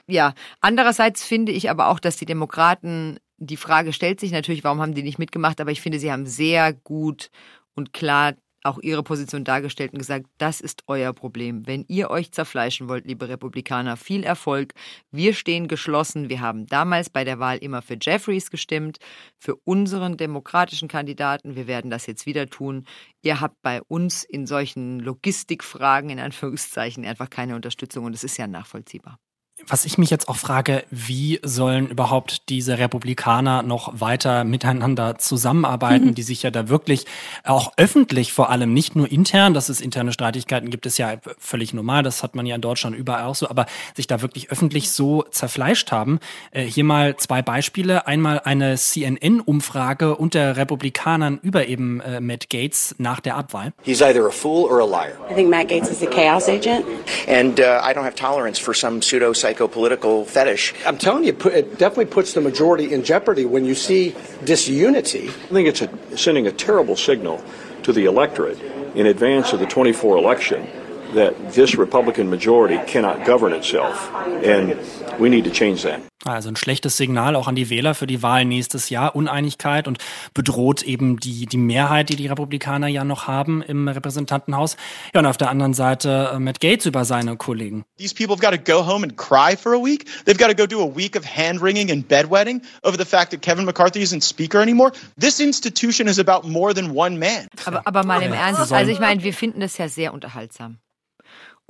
Ja. 0.06 0.34
Andererseits 0.60 1.24
finde 1.24 1.52
ich 1.52 1.70
aber 1.70 1.88
auch, 1.88 2.00
dass 2.00 2.16
die 2.16 2.26
Demokraten 2.26 3.18
die 3.46 3.56
Frage 3.56 3.92
stellt 3.92 4.20
sich 4.20 4.32
natürlich, 4.32 4.64
warum 4.64 4.80
haben 4.80 4.94
die 4.94 5.02
nicht 5.02 5.18
mitgemacht, 5.18 5.60
aber 5.60 5.70
ich 5.70 5.80
finde, 5.80 5.98
sie 5.98 6.12
haben 6.12 6.26
sehr 6.26 6.72
gut 6.72 7.30
und 7.74 7.92
klar 7.92 8.34
auch 8.64 8.78
ihre 8.80 9.02
Position 9.02 9.42
dargestellt 9.42 9.92
und 9.92 9.98
gesagt, 9.98 10.26
das 10.38 10.60
ist 10.60 10.84
euer 10.86 11.12
Problem. 11.12 11.66
Wenn 11.66 11.84
ihr 11.88 12.10
euch 12.10 12.30
zerfleischen 12.30 12.88
wollt, 12.88 13.06
liebe 13.06 13.28
Republikaner, 13.28 13.96
viel 13.96 14.22
Erfolg. 14.22 14.74
Wir 15.10 15.34
stehen 15.34 15.66
geschlossen. 15.66 16.28
Wir 16.28 16.40
haben 16.40 16.66
damals 16.66 17.10
bei 17.10 17.24
der 17.24 17.40
Wahl 17.40 17.58
immer 17.58 17.82
für 17.82 17.96
Jeffries 18.00 18.50
gestimmt, 18.50 18.98
für 19.36 19.56
unseren 19.64 20.16
demokratischen 20.16 20.86
Kandidaten. 20.86 21.56
Wir 21.56 21.66
werden 21.66 21.90
das 21.90 22.06
jetzt 22.06 22.26
wieder 22.26 22.46
tun. 22.46 22.86
Ihr 23.22 23.40
habt 23.40 23.60
bei 23.62 23.82
uns 23.82 24.22
in 24.22 24.46
solchen 24.46 25.00
Logistikfragen 25.00 26.10
in 26.10 26.20
Anführungszeichen 26.20 27.04
einfach 27.04 27.30
keine 27.30 27.56
Unterstützung 27.56 28.04
und 28.04 28.14
es 28.14 28.22
ist 28.22 28.36
ja 28.36 28.46
nachvollziehbar 28.46 29.18
was 29.66 29.84
ich 29.84 29.98
mich 29.98 30.10
jetzt 30.10 30.28
auch 30.28 30.36
frage, 30.36 30.84
wie 30.90 31.40
sollen 31.42 31.88
überhaupt 31.88 32.48
diese 32.48 32.78
Republikaner 32.78 33.62
noch 33.62 34.00
weiter 34.00 34.44
miteinander 34.44 35.18
zusammenarbeiten, 35.18 36.08
mhm. 36.08 36.14
die 36.14 36.22
sich 36.22 36.42
ja 36.42 36.50
da 36.50 36.68
wirklich 36.68 37.06
auch 37.44 37.72
öffentlich 37.76 38.32
vor 38.32 38.50
allem, 38.50 38.72
nicht 38.72 38.96
nur 38.96 39.10
intern, 39.10 39.54
dass 39.54 39.68
es 39.68 39.80
interne 39.80 40.12
Streitigkeiten 40.12 40.70
gibt, 40.70 40.86
ist 40.86 40.98
ja 40.98 41.16
völlig 41.38 41.74
normal, 41.74 42.02
das 42.02 42.22
hat 42.22 42.34
man 42.34 42.46
ja 42.46 42.54
in 42.54 42.60
Deutschland 42.60 42.96
überall 42.96 43.24
auch 43.24 43.34
so, 43.34 43.48
aber 43.48 43.66
sich 43.94 44.06
da 44.06 44.22
wirklich 44.22 44.50
öffentlich 44.50 44.90
so 44.90 45.24
zerfleischt 45.30 45.92
haben. 45.92 46.20
Äh, 46.50 46.62
hier 46.62 46.84
mal 46.84 47.16
zwei 47.16 47.42
Beispiele. 47.42 48.06
Einmal 48.06 48.40
eine 48.44 48.76
CNN-Umfrage 48.76 50.16
unter 50.16 50.56
Republikanern 50.56 51.38
über 51.42 51.66
eben 51.66 52.00
äh, 52.00 52.20
Matt 52.20 52.50
Gates 52.50 52.94
nach 52.98 53.20
der 53.20 53.36
Abwahl. 53.36 53.72
He's 53.82 54.02
either 54.02 54.26
a 54.26 54.30
fool 54.30 54.70
or 54.70 54.80
a 54.80 54.86
liar. 54.86 55.16
I 55.30 55.34
think 55.34 55.48
Matt 55.50 55.68
Gates 55.68 55.90
is 55.90 56.02
a 56.02 56.06
chaos 56.06 56.48
agent. 56.48 56.84
And 57.26 57.58
uh, 57.60 57.80
I 57.82 57.92
don't 57.94 58.04
have 58.04 58.14
tolerance 58.14 58.58
for 58.60 58.74
some 58.74 59.00
pseudo 59.00 59.32
psycho-political 59.52 60.24
fetish. 60.24 60.72
I'm 60.86 60.96
telling 60.96 61.24
you, 61.24 61.36
it 61.52 61.78
definitely 61.78 62.06
puts 62.06 62.32
the 62.32 62.40
majority 62.40 62.94
in 62.94 63.04
jeopardy 63.04 63.44
when 63.44 63.66
you 63.66 63.74
see 63.74 64.14
disunity. 64.44 65.28
I 65.28 65.52
think 65.52 65.68
it's 65.68 65.82
a, 65.82 66.16
sending 66.16 66.46
a 66.46 66.52
terrible 66.52 66.96
signal 66.96 67.44
to 67.82 67.92
the 67.92 68.06
electorate 68.06 68.58
in 68.94 69.06
advance 69.06 69.52
of 69.52 69.60
the 69.60 69.66
24 69.66 70.16
election 70.16 70.66
that 71.14 71.34
this 71.52 71.78
Republican 71.78 72.28
majority 72.28 72.78
cannot 72.86 73.24
govern 73.24 73.52
itself, 73.52 74.10
and 74.44 74.76
we 75.18 75.28
need 75.28 75.44
to 75.44 75.50
change 75.50 75.82
that. 75.82 76.00
Also 76.24 76.48
ein 76.48 76.56
schlechtes 76.56 76.96
Signal 76.96 77.34
auch 77.34 77.48
an 77.48 77.56
die 77.56 77.68
Wähler 77.68 77.94
für 77.94 78.06
die 78.06 78.22
Wahl 78.22 78.44
nächstes 78.44 78.90
Jahr, 78.90 79.16
Uneinigkeit 79.16 79.88
und 79.88 79.98
bedroht 80.34 80.82
eben 80.82 81.18
die, 81.18 81.46
die 81.46 81.56
Mehrheit, 81.56 82.10
die 82.10 82.16
die 82.16 82.28
Republikaner 82.28 82.86
ja 82.86 83.02
noch 83.02 83.26
haben 83.26 83.60
im 83.62 83.88
Repräsentantenhaus. 83.88 84.76
Ja, 85.14 85.20
und 85.20 85.26
auf 85.26 85.36
der 85.36 85.50
anderen 85.50 85.74
Seite 85.74 86.30
äh, 86.32 86.38
Matt 86.38 86.60
Gates 86.60 86.86
über 86.86 87.04
seine 87.04 87.36
Kollegen. 87.36 87.84
These 87.98 88.14
people 88.14 88.36
have 88.36 88.40
got 88.40 88.52
to 88.52 88.72
go 88.72 88.86
home 88.86 89.02
and 89.02 89.16
cry 89.16 89.56
for 89.56 89.74
a 89.74 89.82
week. 89.82 90.06
They've 90.24 90.38
got 90.38 90.48
to 90.48 90.54
go 90.54 90.66
do 90.66 90.80
a 90.80 90.96
week 90.96 91.16
of 91.16 91.24
hand-wringing 91.24 91.90
and 91.90 92.06
bedwetting 92.06 92.62
over 92.84 92.96
the 92.96 93.04
fact 93.04 93.32
that 93.32 93.42
Kevin 93.42 93.64
McCarthy 93.64 94.02
isn't 94.02 94.22
speaker 94.22 94.60
anymore. 94.60 94.92
This 95.18 95.40
institution 95.40 96.06
is 96.06 96.20
about 96.20 96.48
more 96.48 96.72
than 96.72 96.94
one 96.94 97.18
man. 97.18 97.48
Aber, 97.66 97.82
aber 97.84 98.04
mal 98.04 98.22
im 98.22 98.32
Ernst, 98.32 98.72
also 98.72 98.90
ich 98.90 99.00
meine, 99.00 99.24
wir 99.24 99.34
finden 99.34 99.60
das 99.60 99.76
ja 99.76 99.88
sehr 99.88 100.14
unterhaltsam. 100.14 100.78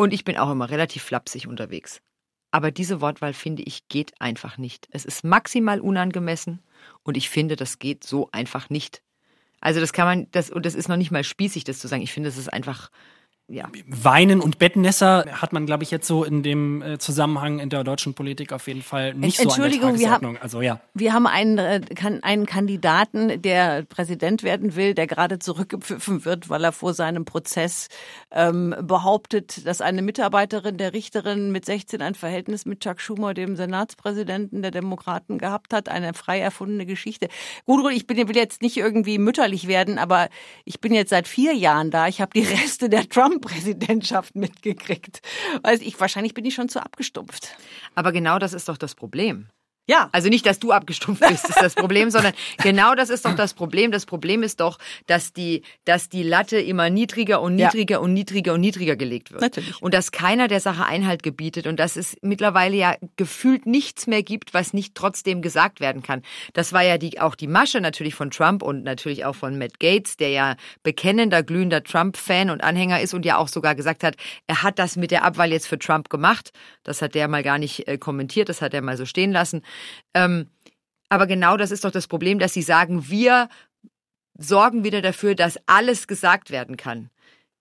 Und 0.03 0.13
ich 0.13 0.25
bin 0.25 0.37
auch 0.37 0.51
immer 0.51 0.69
relativ 0.69 1.05
flapsig 1.05 1.47
unterwegs. 1.47 2.03
Aber 2.51 2.73
diese 2.73 3.01
Wortwahl, 3.01 3.33
finde 3.33 3.63
ich, 3.63 3.87
geht 3.87 4.21
einfach 4.21 4.59
nicht. 4.59 4.89
Es 4.91 5.05
ist 5.05 5.23
maximal 5.23 5.81
unangemessen 5.81 6.61
und 7.05 7.17
ich 7.17 7.31
finde, 7.31 7.55
das 7.55 7.79
geht 7.79 8.03
so 8.03 8.29
einfach 8.33 8.69
nicht. 8.69 9.01
Also 9.61 9.79
das 9.79 9.93
kann 9.93 10.07
man, 10.07 10.27
das, 10.33 10.51
und 10.51 10.67
das 10.67 10.75
ist 10.75 10.89
noch 10.89 10.97
nicht 10.97 11.13
mal 11.13 11.23
spießig, 11.23 11.63
das 11.63 11.79
zu 11.79 11.87
sagen. 11.87 12.03
Ich 12.03 12.13
finde, 12.13 12.31
das 12.31 12.37
ist 12.37 12.53
einfach 12.53 12.91
ja. 13.53 13.69
Weinen 13.87 14.41
und 14.41 14.59
Bettnässer 14.59 15.27
hat 15.31 15.53
man, 15.53 15.67
glaube 15.67 15.83
ich, 15.83 15.91
jetzt 15.91 16.07
so 16.07 16.25
in 16.25 16.43
dem 16.43 16.83
äh, 16.83 16.99
Zusammenhang 16.99 17.59
in 17.59 17.69
der 17.69 17.85
deutschen 17.85 18.15
Politik 18.15 18.53
auf 18.53 18.67
jeden 18.67 18.83
Fall 18.83 19.15
nicht 19.15 19.39
so 19.39 19.51
an 19.51 19.71
der 19.71 19.81
Tagesordnung. 19.81 20.35
Wir 20.35 20.43
also 20.43 20.63
ja. 20.63 20.81
Wir 20.95 21.13
haben 21.13 21.27
einen, 21.27 21.59
äh, 21.59 21.81
einen 22.23 22.47
Kandidaten, 22.47 23.43
der 23.43 23.83
Präsident 23.83 24.43
werden 24.43 24.75
will, 24.75 24.95
der 24.95 25.07
gerade 25.07 25.39
zurückgepfiffen 25.39 26.25
wird, 26.25 26.49
weil 26.49 26.65
er 26.65 26.73
vor 26.73 26.95
seinem 26.95 27.25
Prozess 27.25 27.89
ähm, 28.31 28.75
behauptet, 28.81 29.67
dass 29.67 29.81
eine 29.81 30.01
Mitarbeiterin 30.01 30.79
der 30.79 30.95
Richterin 30.95 31.53
mit 31.53 31.67
16 31.67 32.01
ein 32.01 32.15
Verhältnis 32.15 32.65
mit 32.65 32.81
Chuck 32.81 33.01
Schumer, 33.01 33.35
dem 33.35 33.57
Senatspräsidenten 33.57 34.63
der 34.63 34.71
Demokraten, 34.71 35.39
gehabt 35.39 35.75
hat. 35.75 35.89
Eine 35.89 36.15
frei 36.15 36.41
erfundene 36.41 36.87
Geschichte. 36.87 37.29
Gut, 37.67 37.93
ich 37.93 38.07
bin, 38.07 38.17
will 38.29 38.37
jetzt 38.37 38.63
nicht 38.63 38.77
irgendwie 38.77 39.19
mütterlich 39.19 39.69
werden, 39.69 39.99
aber 39.99 40.29
ich 40.65 40.81
bin 40.81 40.95
jetzt 40.95 41.11
seit 41.11 41.29
vier 41.29 41.55
Jahren 41.55 41.91
da. 41.91 42.09
Ich 42.09 42.21
habe 42.21 42.33
die 42.35 42.43
Reste 42.63 42.89
der 42.89 43.09
Trump 43.09 43.42
Präsidentschaft 43.43 44.35
mitgekriegt. 44.35 45.21
Weiß 45.63 45.83
ich, 45.83 46.01
wahrscheinlich 46.01 46.33
bin 46.33 46.47
ich 46.47 46.55
schon 46.55 46.71
zu 46.71 46.83
abgestumpft. 46.83 47.57
Aber 47.95 48.13
genau 48.13 48.39
das 48.39 48.55
ist 48.55 48.71
doch 48.71 48.79
das 48.79 48.95
Problem. 48.95 49.51
Ja. 49.89 50.09
Also 50.13 50.29
nicht, 50.29 50.47
dass 50.47 50.61
du 50.61 50.71
abgestumpft 50.71 51.27
bist, 51.29 51.49
ist 51.49 51.61
das 51.61 51.75
Problem, 51.75 52.11
sondern 52.11 52.33
genau 52.63 52.95
das 52.95 53.11
ist 53.11 53.25
doch 53.25 53.35
das 53.35 53.53
Problem. 53.53 53.91
Das 53.91 54.07
Problem 54.07 54.45
ist 54.45 54.61
doch, 54.61 54.79
dass 55.07 55.33
die, 55.33 55.63
dass 55.85 56.09
die 56.09 56.23
Latte 56.23 56.59
immer 56.59 56.89
niedriger 56.89 57.41
und 57.41 57.57
niedriger 57.57 57.97
ja. 57.97 57.99
und 57.99 58.13
niedriger 58.13 58.55
und 58.55 58.61
niedriger 58.61 58.95
gelegt 58.95 59.33
wird. 59.33 59.43
Natürlich. 59.43 59.83
Und 59.83 59.93
dass 59.93 60.13
keiner 60.13 60.47
der 60.47 60.61
Sache 60.61 60.85
Einhalt 60.85 61.25
gebietet 61.25 61.67
und 61.67 61.81
dass 61.81 61.97
es 61.97 62.17
mittlerweile 62.23 62.77
ja 62.77 62.95
gefühlt 63.17 63.67
nichts 63.67 64.07
mehr 64.07 64.23
gibt, 64.23 64.55
was 64.55 64.73
nicht 64.73 64.95
trotzdem 64.95 65.43
gesagt 65.43 65.81
werden 65.81 66.03
kann. 66.03 66.23
Das 66.53 66.73
war 66.73 66.83
ja 66.83 66.97
die, 66.97 67.21
auch 67.21 67.35
die 67.35 67.49
Masche 67.49 67.81
natürlich 67.81 68.15
von 68.15 68.31
Trump 68.31 68.63
und 68.63 68.85
natürlich 68.85 69.25
auch 69.25 69.35
von 69.35 69.59
Matt 69.59 69.81
Gates, 69.81 70.17
der 70.17 70.29
ja 70.29 70.57
bekennender, 70.85 71.43
glühender 71.43 71.83
Trump-Fan 71.83 72.51
und 72.51 72.63
Anhänger 72.63 73.01
ist 73.01 73.15
und 73.15 73.25
ja 73.25 73.37
auch 73.37 73.49
sogar 73.49 73.75
gesagt 73.75 74.05
hat, 74.05 74.15
er 74.47 74.63
hat 74.63 74.79
das 74.79 74.95
mit 74.95 75.11
der 75.11 75.25
Abwahl 75.25 75.51
jetzt 75.51 75.67
für 75.67 75.79
Trump 75.79 76.09
gemacht. 76.09 76.53
Das 76.85 77.03
hat 77.03 77.17
der 77.17 77.27
mal 77.27 77.43
gar 77.43 77.59
nicht 77.59 77.89
äh, 77.89 77.99
kommentiert, 77.99 78.49
das 78.49 78.63
hat 78.63 78.75
er 78.75 78.83
mal 78.83 78.97
so 78.97 79.07
stehen 79.07 79.33
lassen. 79.33 79.63
Ähm, 80.15 80.49
aber 81.09 81.27
genau 81.27 81.57
das 81.57 81.71
ist 81.71 81.85
doch 81.85 81.91
das 81.91 82.09
Problem, 82.09 82.39
dass 82.39 82.55
sie 82.55 82.63
sagen, 82.63 83.09
wir 83.09 83.49
sorgen 84.39 84.85
wieder 84.85 85.03
dafür, 85.03 85.35
dass 85.35 85.59
alles 85.67 86.07
gesagt 86.07 86.51
werden 86.51 86.77
kann. 86.77 87.11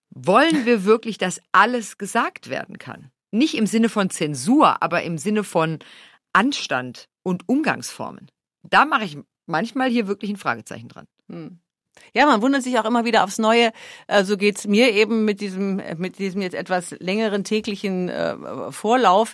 Wollen 0.09 0.65
wir 0.65 0.83
wirklich, 0.85 1.17
dass 1.17 1.41
alles 1.51 1.97
gesagt 1.97 2.49
werden 2.49 2.77
kann? 2.77 3.11
Nicht 3.31 3.55
im 3.55 3.65
Sinne 3.65 3.89
von 3.89 4.09
Zensur, 4.09 4.81
aber 4.83 5.03
im 5.03 5.17
Sinne 5.17 5.43
von 5.43 5.79
Anstand 6.33 7.07
und 7.23 7.47
Umgangsformen. 7.47 8.29
Da 8.63 8.85
mache 8.85 9.05
ich 9.05 9.17
manchmal 9.45 9.89
hier 9.89 10.07
wirklich 10.07 10.31
ein 10.31 10.37
Fragezeichen 10.37 10.89
dran. 10.89 11.07
Hm. 11.29 11.59
Ja, 12.13 12.25
man 12.25 12.41
wundert 12.41 12.63
sich 12.63 12.77
auch 12.77 12.83
immer 12.83 13.05
wieder 13.05 13.23
aufs 13.23 13.37
Neue. 13.37 13.71
Äh, 14.07 14.25
so 14.25 14.35
geht's 14.35 14.67
mir 14.67 14.91
eben 14.93 15.23
mit 15.23 15.39
diesem, 15.39 15.81
mit 15.97 16.19
diesem 16.19 16.41
jetzt 16.41 16.55
etwas 16.55 16.91
längeren 16.99 17.45
täglichen 17.45 18.09
äh, 18.09 18.71
Vorlauf. 18.71 19.33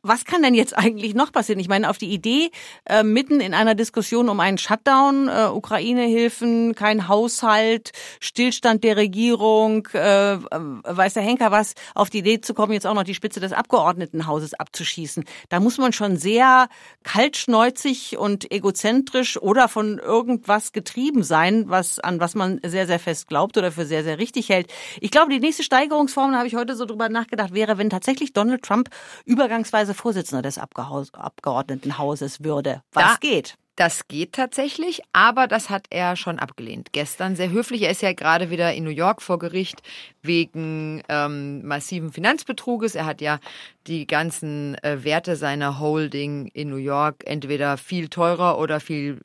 Was 0.00 0.24
kann 0.24 0.42
denn 0.42 0.54
jetzt 0.54 0.76
eigentlich 0.76 1.14
noch 1.14 1.30
passieren? 1.30 1.60
Ich 1.60 1.68
meine, 1.68 1.90
auf 1.90 1.98
die 1.98 2.10
Idee, 2.10 2.50
äh, 2.88 3.02
mitten 3.02 3.40
in 3.40 3.52
einer 3.52 3.74
Diskussion 3.74 4.30
um 4.30 4.40
einen 4.40 4.56
Shutdown, 4.56 5.28
äh, 5.28 5.48
Ukraine-Hilfen, 5.52 6.74
kein 6.74 7.06
Haushalt, 7.08 7.92
Stillstand 8.20 8.82
der 8.82 8.96
Regierung, 8.96 9.86
äh, 9.92 10.38
weiß 10.38 11.14
der 11.14 11.22
Henker 11.22 11.50
was, 11.50 11.74
auf 11.94 12.08
die 12.08 12.18
Idee 12.18 12.40
zu 12.40 12.54
kommen, 12.54 12.72
jetzt 12.72 12.86
auch 12.86 12.94
noch 12.94 13.04
die 13.04 13.14
Spitze 13.14 13.40
des 13.40 13.52
Abgeordnetenhauses 13.52 14.54
abzuschießen. 14.54 15.24
Da 15.50 15.60
muss 15.60 15.76
man 15.76 15.92
schon 15.92 16.16
sehr 16.16 16.68
kaltschneuzig 17.02 18.16
und 18.16 18.50
egozentrisch 18.50 19.36
oder 19.36 19.68
von 19.68 19.98
irgendwas 19.98 20.72
getrieben 20.72 21.22
sein, 21.22 21.64
was 21.68 21.85
an 21.98 22.20
was 22.20 22.34
man 22.34 22.60
sehr, 22.64 22.86
sehr 22.86 22.98
fest 22.98 23.28
glaubt 23.28 23.56
oder 23.56 23.72
für 23.72 23.86
sehr, 23.86 24.04
sehr 24.04 24.18
richtig 24.18 24.48
hält. 24.48 24.72
Ich 25.00 25.10
glaube, 25.10 25.30
die 25.30 25.40
nächste 25.40 25.62
Steigerungsform, 25.62 26.32
da 26.32 26.38
habe 26.38 26.48
ich 26.48 26.56
heute 26.56 26.76
so 26.76 26.84
drüber 26.84 27.08
nachgedacht, 27.08 27.54
wäre, 27.54 27.78
wenn 27.78 27.90
tatsächlich 27.90 28.32
Donald 28.32 28.62
Trump 28.62 28.90
übergangsweise 29.24 29.94
Vorsitzender 29.94 30.42
des 30.42 30.58
Abgeordnetenhauses 30.58 32.42
würde. 32.44 32.82
Was 32.92 33.04
da, 33.04 33.16
geht? 33.20 33.56
Das 33.76 34.08
geht 34.08 34.32
tatsächlich, 34.32 35.02
aber 35.12 35.46
das 35.46 35.68
hat 35.68 35.84
er 35.90 36.16
schon 36.16 36.38
abgelehnt. 36.38 36.92
Gestern 36.92 37.36
sehr 37.36 37.50
höflich. 37.50 37.82
Er 37.82 37.90
ist 37.90 38.00
ja 38.00 38.14
gerade 38.14 38.48
wieder 38.48 38.72
in 38.72 38.84
New 38.84 38.90
York 38.90 39.20
vor 39.20 39.38
Gericht 39.38 39.82
wegen 40.22 41.02
ähm, 41.10 41.62
massiven 41.66 42.10
Finanzbetruges. 42.10 42.94
Er 42.94 43.04
hat 43.04 43.20
ja 43.20 43.38
die 43.86 44.06
ganzen 44.06 44.76
äh, 44.82 45.04
Werte 45.04 45.36
seiner 45.36 45.78
Holding 45.78 46.46
in 46.54 46.70
New 46.70 46.76
York 46.76 47.24
entweder 47.26 47.76
viel 47.76 48.08
teurer 48.08 48.58
oder 48.58 48.80
viel 48.80 49.20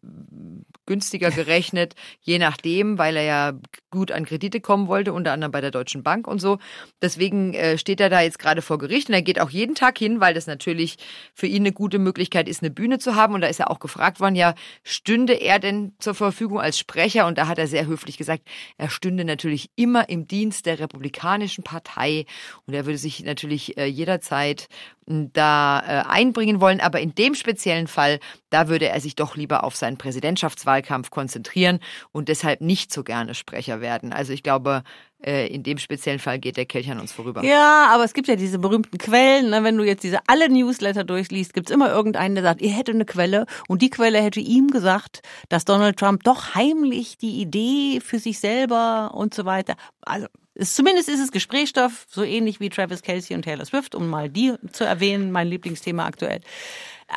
günstiger 0.92 1.32
gerechnet, 1.32 1.96
je 2.20 2.38
nachdem, 2.38 2.98
weil 2.98 3.16
er 3.16 3.24
ja 3.24 3.54
gut 3.92 4.12
an 4.12 4.26
Kredite 4.26 4.60
kommen 4.60 4.90
wollte, 4.90 5.14
unter 5.14 5.32
anderem 5.32 5.50
bei 5.50 5.62
der 5.62 5.72
Deutschen 5.72 6.04
Bank 6.04 6.28
und 6.28 6.40
so. 6.40 6.60
Deswegen 7.02 7.54
äh, 7.54 7.78
steht 7.78 8.02
er 8.02 8.10
da 8.10 8.20
jetzt 8.20 8.40
gerade 8.40 8.62
vor 8.62 8.78
Gericht 8.78 9.08
und 9.08 9.16
er 9.16 9.22
geht 9.22 9.40
auch 9.40 9.50
jeden 9.50 9.74
Tag 9.74 9.98
hin, 9.98 10.20
weil 10.20 10.34
das 10.34 10.48
natürlich 10.48 10.98
für 11.34 11.48
ihn 11.48 11.62
eine 11.62 11.72
gute 11.72 11.98
Möglichkeit 11.98 12.50
ist, 12.50 12.62
eine 12.62 12.72
Bühne 12.72 13.00
zu 13.00 13.16
haben. 13.16 13.34
Und 13.34 13.40
da 13.40 13.48
ist 13.48 13.62
er 13.62 13.72
auch 13.72 13.80
gefragt 13.80 14.20
worden, 14.20 14.36
ja, 14.36 14.54
stünde 14.84 15.34
er 15.34 15.60
denn 15.60 15.94
zur 16.00 16.14
Verfügung 16.14 16.60
als 16.60 16.78
Sprecher? 16.78 17.26
Und 17.26 17.38
da 17.38 17.48
hat 17.48 17.58
er 17.58 17.68
sehr 17.68 17.86
höflich 17.86 18.18
gesagt, 18.18 18.44
er 18.78 18.90
stünde 18.90 19.24
natürlich 19.24 19.70
immer 19.78 20.10
im 20.10 20.28
Dienst 20.28 20.66
der 20.66 20.80
Republikanischen 20.80 21.64
Partei 21.64 22.26
und 22.66 22.74
er 22.74 22.86
würde 22.86 22.98
sich 22.98 23.24
natürlich 23.24 23.78
äh, 23.78 23.86
jederzeit 23.86 24.68
da 25.06 25.80
äh, 25.80 26.10
einbringen 26.10 26.62
wollen. 26.62 26.80
Aber 26.80 27.00
in 27.00 27.16
dem 27.16 27.36
speziellen 27.36 27.88
Fall, 27.88 28.20
da 28.50 28.68
würde 28.68 28.90
er 28.90 29.00
sich 29.02 29.16
doch 29.16 29.36
lieber 29.36 29.64
auf 29.64 29.76
seinen 29.76 29.98
Präsidentschaftswahlkampf 29.98 31.10
konzentrieren 31.10 31.80
und 32.12 32.30
deshalb 32.30 32.62
nicht 32.62 32.94
so 32.94 33.04
gerne 33.04 33.34
Sprecher 33.34 33.82
werden. 33.82 34.14
Also 34.14 34.34
ich 34.34 34.44
glaube, 34.44 34.84
äh, 35.24 35.48
in 35.48 35.64
dem 35.64 35.78
speziellen 35.78 36.20
Fall 36.20 36.40
geht 36.40 36.58
der 36.58 36.66
Kelch 36.66 36.90
an 36.90 37.00
uns 37.00 37.12
vorüber. 37.12 37.44
Ja, 37.44 37.90
aber 37.92 38.04
es 38.04 38.14
gibt 38.14 38.28
ja 38.28 38.36
diese 38.36 38.60
berühmten 38.60 38.98
Quellen. 38.98 39.52
Ne? 39.52 39.64
Wenn 39.64 39.78
du 39.78 39.84
jetzt 39.84 40.04
diese 40.04 40.20
alle 40.28 40.50
Newsletter 40.50 41.04
durchliest, 41.04 41.54
gibt's 41.54 41.72
immer 41.72 41.92
irgendeinen, 41.92 42.36
der 42.36 42.44
sagt, 42.44 42.62
ihr 42.62 42.72
hättet 42.72 42.96
eine 42.96 43.06
Quelle 43.06 43.46
und 43.68 43.82
die 43.82 43.90
Quelle 43.90 44.22
hätte 44.22 44.40
ihm 44.40 44.68
gesagt, 44.70 45.22
dass 45.50 45.66
Donald 45.66 45.98
Trump 45.98 46.24
doch 46.24 46.56
heimlich 46.56 47.18
die 47.18 47.42
Idee 47.42 48.00
für 48.02 48.20
sich 48.20 48.40
selber 48.40 49.12
und 49.14 49.34
so 49.34 49.46
weiter. 49.46 49.76
Also 50.02 50.28
ist, 50.54 50.76
zumindest 50.76 51.10
ist 51.10 51.20
es 51.20 51.32
Gesprächsstoff, 51.32 52.06
so 52.10 52.24
ähnlich 52.24 52.60
wie 52.60 52.70
Travis 52.70 53.02
Kelsey 53.02 53.36
und 53.36 53.44
Taylor 53.44 53.66
Swift, 53.66 53.96
um 53.96 54.10
mal 54.10 54.30
die 54.30 54.54
zu 54.72 54.84
erwähnen, 54.84 55.32
mein 55.32 55.48
Lieblingsthema 55.48 56.06
aktuell. 56.06 56.42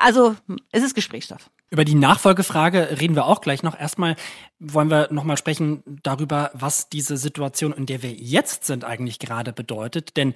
Also 0.01 0.37
es 0.73 0.83
ist 0.83 0.95
Gesprächsstoff. 0.95 1.51
Über 1.71 1.85
die 1.85 1.95
Nachfolgefrage 1.95 3.01
reden 3.01 3.17
wir 3.17 3.27
auch 3.27 3.41
gleich 3.41 3.63
noch. 3.63 3.79
Erstmal 3.79 4.17
wollen 4.61 4.91
wir 4.91 5.09
nochmal 5.11 5.37
sprechen 5.37 5.83
darüber, 6.03 6.51
was 6.55 6.89
diese 6.89 7.17
Situation, 7.17 7.73
in 7.73 7.87
der 7.87 8.03
wir 8.03 8.13
jetzt 8.13 8.65
sind, 8.65 8.85
eigentlich 8.85 9.19
gerade 9.19 9.53
bedeutet. 9.53 10.17
Denn 10.17 10.35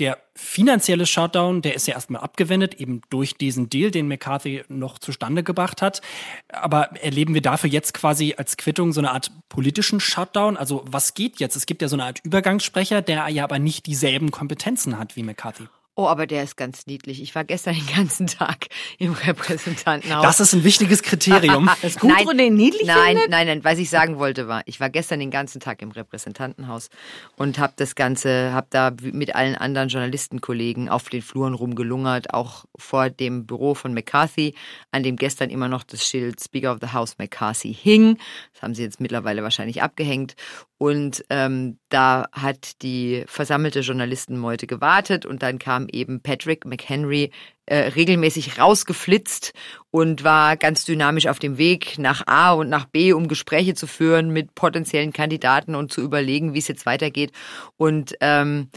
der 0.00 0.18
finanzielle 0.34 1.06
Shutdown, 1.06 1.62
der 1.62 1.74
ist 1.74 1.86
ja 1.86 1.94
erstmal 1.94 2.22
abgewendet, 2.22 2.74
eben 2.74 3.02
durch 3.08 3.36
diesen 3.36 3.70
Deal, 3.70 3.90
den 3.90 4.08
McCarthy 4.08 4.64
noch 4.68 4.98
zustande 4.98 5.44
gebracht 5.44 5.80
hat. 5.80 6.02
Aber 6.48 6.96
erleben 7.00 7.34
wir 7.34 7.42
dafür 7.42 7.70
jetzt 7.70 7.94
quasi 7.94 8.34
als 8.36 8.56
Quittung 8.56 8.92
so 8.92 9.00
eine 9.00 9.12
Art 9.12 9.30
politischen 9.48 10.00
Shutdown? 10.00 10.56
Also 10.56 10.84
was 10.86 11.14
geht 11.14 11.38
jetzt? 11.38 11.56
Es 11.56 11.66
gibt 11.66 11.82
ja 11.82 11.88
so 11.88 11.96
eine 11.96 12.04
Art 12.04 12.20
Übergangssprecher, 12.24 13.00
der 13.02 13.28
ja 13.28 13.44
aber 13.44 13.58
nicht 13.58 13.86
dieselben 13.86 14.30
Kompetenzen 14.30 14.98
hat 14.98 15.14
wie 15.14 15.22
McCarthy. 15.22 15.68
Oh, 16.00 16.08
aber 16.08 16.26
der 16.26 16.42
ist 16.44 16.56
ganz 16.56 16.86
niedlich. 16.86 17.20
Ich 17.20 17.34
war 17.34 17.44
gestern 17.44 17.74
den 17.74 17.86
ganzen 17.94 18.26
Tag 18.26 18.68
im 18.96 19.12
Repräsentantenhaus. 19.12 20.22
Das 20.22 20.40
ist 20.40 20.54
ein 20.54 20.64
wichtiges 20.64 21.02
Kriterium. 21.02 21.68
Das 21.82 21.98
Gudrun 21.98 22.38
den 22.38 22.54
niedlich 22.54 22.86
Nein, 22.86 23.18
findet? 23.18 23.28
nein, 23.28 23.46
nein. 23.46 23.64
Was 23.64 23.78
ich 23.78 23.90
sagen 23.90 24.18
wollte 24.18 24.48
war, 24.48 24.62
ich 24.64 24.80
war 24.80 24.88
gestern 24.88 25.20
den 25.20 25.30
ganzen 25.30 25.60
Tag 25.60 25.82
im 25.82 25.90
Repräsentantenhaus 25.90 26.88
und 27.36 27.58
habe 27.58 27.74
das 27.76 27.96
Ganze, 27.96 28.54
habe 28.54 28.68
da 28.70 28.92
mit 29.02 29.34
allen 29.34 29.56
anderen 29.56 29.90
Journalistenkollegen 29.90 30.88
auf 30.88 31.10
den 31.10 31.20
Fluren 31.20 31.52
rumgelungert, 31.52 32.32
auch 32.32 32.64
vor 32.78 33.10
dem 33.10 33.44
Büro 33.44 33.74
von 33.74 33.92
McCarthy, 33.92 34.54
an 34.92 35.02
dem 35.02 35.16
gestern 35.16 35.50
immer 35.50 35.68
noch 35.68 35.82
das 35.84 36.06
Schild 36.06 36.42
Speaker 36.42 36.72
of 36.72 36.78
the 36.80 36.94
House 36.94 37.18
McCarthy 37.18 37.74
hing. 37.74 38.16
Das 38.54 38.62
haben 38.62 38.74
sie 38.74 38.84
jetzt 38.84 39.00
mittlerweile 39.00 39.42
wahrscheinlich 39.42 39.82
abgehängt. 39.82 40.34
Und 40.82 41.26
ähm, 41.28 41.78
da 41.90 42.26
hat 42.32 42.80
die 42.80 43.24
versammelte 43.26 43.80
Journalistenmeute 43.80 44.66
gewartet 44.66 45.26
und 45.26 45.42
dann 45.42 45.58
kam 45.58 45.88
eben 45.88 46.22
Patrick 46.22 46.64
McHenry 46.64 47.32
äh, 47.66 47.88
regelmäßig 47.90 48.58
rausgeflitzt 48.58 49.52
und 49.90 50.24
war 50.24 50.56
ganz 50.56 50.86
dynamisch 50.86 51.26
auf 51.26 51.38
dem 51.38 51.58
Weg 51.58 51.98
nach 51.98 52.26
A 52.26 52.54
und 52.54 52.70
nach 52.70 52.86
B, 52.86 53.12
um 53.12 53.28
Gespräche 53.28 53.74
zu 53.74 53.86
führen 53.86 54.30
mit 54.30 54.54
potenziellen 54.54 55.12
Kandidaten 55.12 55.74
und 55.74 55.92
zu 55.92 56.00
überlegen, 56.00 56.54
wie 56.54 56.60
es 56.60 56.68
jetzt 56.68 56.86
weitergeht. 56.86 57.32
Und 57.76 58.14
ähm, 58.22 58.70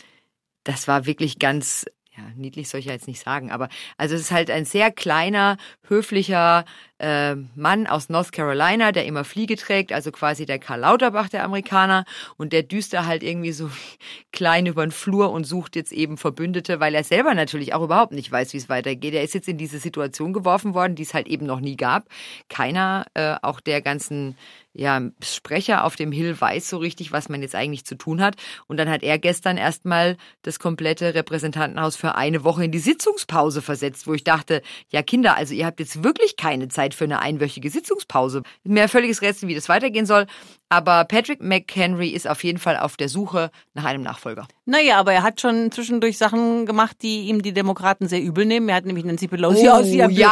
das 0.65 0.89
war 0.89 1.05
wirklich 1.05 1.39
ganz 1.39 1.85
ja, 2.17 2.23
niedlich 2.35 2.67
soll 2.67 2.81
ich 2.81 2.87
ja 2.87 2.91
jetzt 2.91 3.07
nicht 3.07 3.23
sagen, 3.23 3.49
aber 3.49 3.69
also 3.97 4.13
es 4.13 4.21
ist 4.21 4.31
halt 4.31 4.51
ein 4.51 4.65
sehr 4.65 4.91
kleiner, 4.91 5.57
höflicher 5.87 6.65
äh, 7.03 7.35
Mann 7.55 7.85
aus 7.85 8.07
North 8.07 8.31
Carolina, 8.31 8.93
der 8.93 9.05
immer 9.05 9.25
Fliege 9.25 9.57
trägt, 9.57 9.91
also 9.91 10.09
quasi 10.11 10.45
der 10.45 10.57
Karl 10.57 10.79
Lauterbach 10.79 11.27
der 11.27 11.43
Amerikaner 11.43 12.05
und 12.37 12.53
der 12.53 12.63
düst 12.63 12.93
da 12.93 13.05
halt 13.05 13.23
irgendwie 13.23 13.51
so 13.51 13.69
klein 14.31 14.65
über 14.65 14.85
den 14.85 14.91
Flur 14.91 15.31
und 15.31 15.43
sucht 15.43 15.75
jetzt 15.75 15.91
eben 15.91 16.17
Verbündete, 16.17 16.79
weil 16.79 16.95
er 16.95 17.03
selber 17.03 17.33
natürlich 17.33 17.73
auch 17.73 17.83
überhaupt 17.83 18.13
nicht 18.13 18.31
weiß, 18.31 18.53
wie 18.53 18.57
es 18.57 18.69
weitergeht. 18.69 19.13
Er 19.13 19.23
ist 19.23 19.33
jetzt 19.33 19.49
in 19.49 19.57
diese 19.57 19.79
Situation 19.79 20.31
geworfen 20.31 20.73
worden, 20.73 20.95
die 20.95 21.03
es 21.03 21.13
halt 21.13 21.27
eben 21.27 21.45
noch 21.45 21.59
nie 21.59 21.75
gab. 21.75 22.07
Keiner, 22.47 23.05
äh, 23.15 23.35
auch 23.41 23.59
der 23.59 23.81
ganzen 23.81 24.37
ja, 24.73 25.01
Sprecher 25.21 25.83
auf 25.83 25.95
dem 25.95 26.11
Hill 26.11 26.39
weiß 26.39 26.67
so 26.67 26.77
richtig, 26.77 27.11
was 27.11 27.29
man 27.29 27.41
jetzt 27.41 27.53
eigentlich 27.53 27.85
zu 27.85 27.95
tun 27.95 28.21
hat. 28.21 28.35
Und 28.67 28.77
dann 28.77 28.89
hat 28.89 29.03
er 29.03 29.19
gestern 29.19 29.57
erstmal 29.57 30.17
das 30.41 30.57
komplette 30.59 31.13
Repräsentantenhaus 31.13 31.95
für 31.95 32.15
eine 32.15 32.43
Woche 32.43 32.65
in 32.65 32.71
die 32.71 32.79
Sitzungspause 32.79 33.61
versetzt, 33.61 34.07
wo 34.07 34.13
ich 34.15 34.23
dachte, 34.23 34.63
ja 34.89 35.03
Kinder, 35.03 35.37
also 35.37 35.53
ihr 35.53 35.67
habt 35.67 35.79
jetzt 35.79 36.03
wirklich 36.03 36.37
keine 36.37 36.69
Zeit 36.69 36.92
für 36.95 37.03
eine 37.05 37.19
einwöchige 37.19 37.69
Sitzungspause. 37.69 38.43
Mir 38.63 38.87
völliges 38.89 39.21
Rätsel, 39.21 39.47
wie 39.49 39.55
das 39.55 39.69
weitergehen 39.69 40.05
soll. 40.05 40.25
Aber 40.69 41.05
Patrick 41.05 41.39
McHenry 41.39 42.09
ist 42.09 42.27
auf 42.27 42.43
jeden 42.43 42.57
Fall 42.57 42.77
auf 42.77 42.97
der 42.97 43.07
Suche 43.07 43.51
nach 43.75 43.85
einem 43.85 44.01
Nachfolger. 44.01 44.47
Naja, 44.65 44.97
aber 44.97 45.13
er 45.13 45.21
hat 45.21 45.39
schon 45.39 45.71
zwischendurch 45.71 46.17
Sachen 46.17 46.65
gemacht, 46.65 46.97
die 47.03 47.27
ihm 47.27 47.43
die 47.43 47.53
Demokraten 47.53 48.07
sehr 48.07 48.21
übel 48.21 48.45
nehmen. 48.45 48.69
Er 48.69 48.75
hat 48.77 48.85
nämlich 48.85 49.05
Nancy 49.05 49.27
Pelosi 49.27 49.69
aus 49.69 49.85
ihrem 49.85 50.09
Oh, 50.09 50.13
ja. 50.15 50.29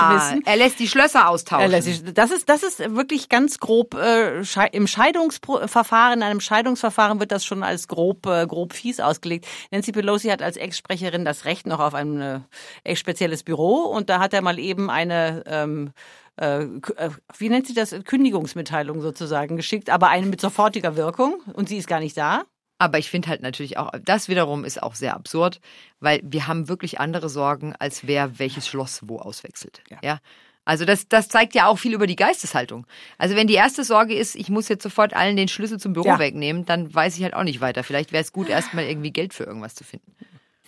Büro 0.00 0.16
geschmissen. 0.18 0.46
Er 0.46 0.56
lässt 0.56 0.80
die 0.80 0.88
Schlösser 0.88 1.28
austauschen. 1.28 1.80
Sich- 1.82 2.02
Das 2.12 2.32
ist, 2.32 2.48
das 2.48 2.64
ist 2.64 2.80
wirklich 2.96 3.28
ganz 3.28 3.58
grob 3.60 3.94
äh, 3.94 4.42
im 4.72 4.86
Scheidungsverfahren, 4.88 6.18
in 6.18 6.22
einem 6.22 6.40
Scheidungsverfahren 6.40 7.20
wird 7.20 7.30
das 7.32 7.44
schon 7.44 7.62
als 7.62 7.88
grob, 7.88 8.26
äh, 8.26 8.46
grob 8.46 8.72
fies 8.72 9.00
ausgelegt. 9.00 9.46
Nancy 9.70 9.92
Pelosi 9.92 10.28
hat 10.28 10.42
als 10.42 10.56
Ex-Sprecherin 10.56 11.24
das 11.24 11.44
Recht 11.44 11.66
noch 11.66 11.80
auf 11.80 11.94
ein 11.94 12.20
äh, 12.20 12.40
echt 12.82 13.00
spezielles 13.00 13.42
Büro 13.42 13.82
und 13.84 14.08
da 14.10 14.18
hat 14.18 14.32
er 14.34 14.42
mal 14.42 14.58
eben 14.58 14.90
eine 14.90 15.44
ähm, 15.46 15.92
äh, 16.36 16.64
äh, 16.64 17.10
wie 17.38 17.48
nennt 17.48 17.66
sie 17.66 17.74
das, 17.74 17.94
Kündigungsmitteilung 18.04 19.00
sozusagen 19.00 19.56
geschickt, 19.56 19.90
aber 19.90 20.08
eine 20.08 20.26
mit 20.26 20.40
sofortiger 20.40 20.96
Wirkung 20.96 21.40
und 21.52 21.68
sie 21.68 21.76
ist 21.78 21.88
gar 21.88 22.00
nicht 22.00 22.16
da. 22.16 22.44
Aber 22.78 22.98
ich 22.98 23.08
finde 23.08 23.28
halt 23.28 23.40
natürlich 23.40 23.78
auch, 23.78 23.92
das 24.04 24.28
wiederum 24.28 24.64
ist 24.64 24.82
auch 24.82 24.94
sehr 24.96 25.14
absurd, 25.14 25.60
weil 26.00 26.20
wir 26.24 26.48
haben 26.48 26.68
wirklich 26.68 26.98
andere 26.98 27.28
Sorgen, 27.28 27.74
als 27.78 28.06
wer 28.06 28.38
welches 28.38 28.66
Schloss 28.66 29.00
wo 29.04 29.18
auswechselt. 29.18 29.82
Ja. 30.02 30.20
Also 30.64 30.84
das, 30.84 31.08
das 31.08 31.28
zeigt 31.28 31.54
ja 31.54 31.66
auch 31.66 31.78
viel 31.78 31.92
über 31.92 32.06
die 32.06 32.16
Geisteshaltung. 32.16 32.86
Also 33.18 33.36
wenn 33.36 33.46
die 33.46 33.54
erste 33.54 33.84
Sorge 33.84 34.14
ist, 34.14 34.34
ich 34.34 34.48
muss 34.48 34.68
jetzt 34.68 34.82
sofort 34.82 35.14
allen 35.14 35.36
den 35.36 35.48
Schlüssel 35.48 35.78
zum 35.78 35.92
Büro 35.92 36.08
Ja. 36.08 36.18
wegnehmen, 36.18 36.64
dann 36.64 36.92
weiß 36.92 37.16
ich 37.16 37.22
halt 37.22 37.34
auch 37.34 37.42
nicht 37.44 37.60
weiter. 37.60 37.84
Vielleicht 37.84 38.12
wäre 38.12 38.22
es 38.22 38.32
gut, 38.32 38.48
erstmal 38.48 38.84
irgendwie 38.84 39.12
Geld 39.12 39.34
für 39.34 39.44
irgendwas 39.44 39.74
zu 39.74 39.84
finden. 39.84 40.14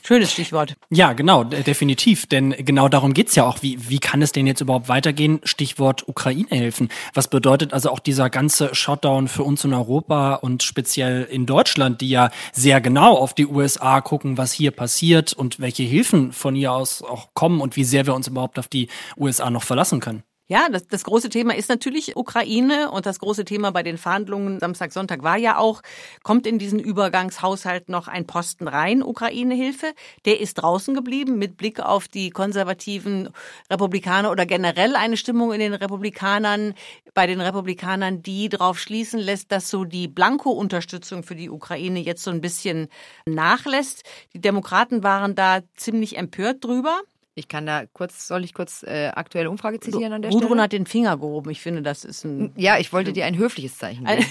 Schönes 0.07 0.31
Stichwort. 0.31 0.77
Ja, 0.89 1.15
genau, 1.15 1.43
de- 1.43 1.65
definitiv. 1.65 2.27
Denn 2.27 2.51
genau 2.51 2.89
darum 2.89 3.13
geht's 3.13 3.35
ja 3.35 3.45
auch. 3.45 3.61
Wie, 3.63 3.89
wie 3.91 3.99
kann 3.99 4.23
es 4.23 4.31
denn 4.31 4.47
jetzt 4.47 4.61
überhaupt 4.61 4.89
weitergehen? 4.89 5.41
Stichwort 5.43 6.07
Ukraine-Hilfen. 6.07 6.91
Was 7.13 7.27
bedeutet 7.29 7.73
also 7.73 7.91
auch 7.91 7.99
dieser 7.99 8.31
ganze 8.31 8.73
Shutdown 8.73 9.27
für 9.27 9.43
uns 9.43 9.65
in 9.65 9.75
Europa 9.75 10.35
und 10.37 10.63
speziell 10.63 11.25
in 11.25 11.45
Deutschland, 11.45 12.01
die 12.03 12.11
ja 12.11 12.31
sehr 12.53 12.81
genau 12.81 13.17
auf 13.17 13.35
die 13.35 13.47
USA 13.47 14.01
gucken, 14.01 14.39
was 14.39 14.53
hier 14.53 14.71
passiert 14.71 15.33
und 15.33 15.59
welche 15.59 15.83
Hilfen 15.83 16.31
von 16.33 16.55
hier 16.55 16.73
aus 16.73 17.03
auch 17.03 17.31
kommen 17.35 17.61
und 17.61 17.75
wie 17.75 17.83
sehr 17.85 18.07
wir 18.07 18.15
uns 18.15 18.29
überhaupt 18.29 18.61
auf 18.61 18.69
die 18.69 18.87
USA 19.17 19.51
noch 19.51 19.65
verlassen 19.65 19.99
können? 19.99 20.23
Ja, 20.49 20.69
das, 20.71 20.87
das 20.87 21.03
große 21.03 21.29
Thema 21.29 21.57
ist 21.57 21.69
natürlich 21.69 22.17
Ukraine 22.17 22.93
und 22.93 23.05
das 23.05 23.19
große 23.19 23.45
Thema 23.45 23.73
bei 23.73 23.83
den 23.83 23.99
Verhandlungen 23.99 24.61
Samstag, 24.61 24.93
Sonntag 24.93 25.25
war 25.25 25.37
ja 25.37 25.59
auch, 25.59 25.83
kommt 26.23 26.47
in 26.47 26.61
diesen 26.61 26.79
Übergangshaushalt 26.79 27.89
noch 27.89 28.07
ein 28.07 28.29
Posten 28.29 28.69
rein, 28.69 29.03
Ukraine-Hilfe. 29.03 29.93
Der 30.25 30.39
ist 30.39 30.55
draußen 30.55 30.95
geblieben 30.95 31.37
mit 31.37 31.57
Blick 31.57 31.81
auf 31.81 32.07
die 32.07 32.31
konservativen 32.31 33.31
Republikaner 33.69 34.31
oder 34.31 34.47
generell 34.47 34.95
eine 34.95 35.17
Stimmung 35.17 35.53
in 35.53 35.59
den 35.59 35.75
Republikanern, 35.75 36.75
bei 37.13 37.27
den 37.27 37.41
Republikanern, 37.41 38.23
die 38.23 38.49
darauf 38.49 38.79
schließen 38.79 39.19
lässt, 39.19 39.51
dass 39.51 39.69
so 39.69 39.85
die 39.85 40.07
Blanko-Unterstützung 40.07 41.25
für 41.25 41.35
die 41.35 41.51
Ukraine 41.51 41.99
jetzt 41.99 42.23
so 42.23 42.31
ein 42.31 42.41
bisschen 42.41 42.87
nachlässt. 43.25 44.05
Die 44.33 44.41
Demokraten 44.41 45.03
waren 45.03 45.35
da 45.35 45.63
ziemlich 45.75 46.17
empört 46.17 46.65
drüber. 46.65 47.01
Ich 47.39 47.49
kann 47.49 47.67
da 47.67 47.85
kurz, 47.93 48.27
soll 48.27 48.45
ich 48.45 48.55
kurz 48.55 48.83
äh, 48.83 49.09
aktuelle 49.15 49.51
Umfrage 49.51 49.79
zitieren 49.79 50.15
an 50.15 50.23
der 50.23 50.31
Gudrun 50.31 50.49
Stelle? 50.49 50.63
hat 50.63 50.73
den 50.73 50.87
Finger 50.87 51.19
gehoben. 51.19 51.51
Ich 51.51 51.61
finde, 51.61 51.83
das 51.83 52.03
ist 52.07 52.25
ein 52.25 52.51
Ja, 52.57 52.79
ich 52.79 52.95
wollte 52.95 53.13
dir 53.13 53.27
ein 53.27 53.37
höfliches 53.37 53.77
Zeichen 53.77 54.07
geben. 54.07 54.25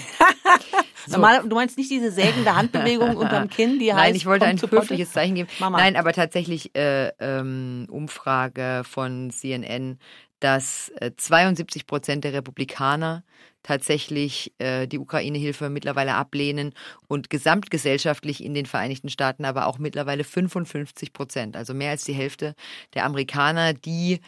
Normal, 1.06 1.48
du 1.48 1.54
meinst 1.54 1.78
nicht 1.78 1.88
diese 1.88 2.10
sägende 2.10 2.56
Handbewegung 2.56 3.16
unterm 3.16 3.48
Kinn, 3.48 3.78
die 3.78 3.94
heißt. 3.94 4.04
Nein, 4.04 4.14
ich 4.16 4.26
wollte 4.26 4.46
ein 4.46 4.60
höfliches 4.60 5.12
Zeichen 5.12 5.36
geben. 5.36 5.48
Mama. 5.60 5.78
Nein, 5.78 5.94
aber 5.94 6.12
tatsächlich 6.12 6.74
äh, 6.74 7.12
ähm, 7.20 7.86
Umfrage 7.88 8.82
von 8.84 9.30
CNN, 9.30 10.00
dass 10.40 10.90
äh, 10.96 11.12
72 11.16 11.86
Prozent 11.86 12.24
der 12.24 12.32
Republikaner 12.32 13.22
tatsächlich 13.66 14.52
äh, 14.58 14.86
die 14.86 14.98
Ukraine-Hilfe 14.98 15.70
mittlerweile 15.70 16.14
ablehnen 16.14 16.72
und 17.08 17.30
gesamtgesellschaftlich 17.30 18.42
in 18.44 18.54
den 18.54 18.66
Vereinigten 18.66 19.08
Staaten 19.08 19.44
aber 19.44 19.66
auch 19.66 19.78
mittlerweile 19.78 20.22
55 20.22 21.12
Prozent, 21.12 21.56
also 21.56 21.74
mehr 21.74 21.90
als 21.90 22.04
die 22.04 22.12
Hälfte 22.12 22.54
der 22.94 23.04
Amerikaner, 23.04 23.74
die 23.74 24.20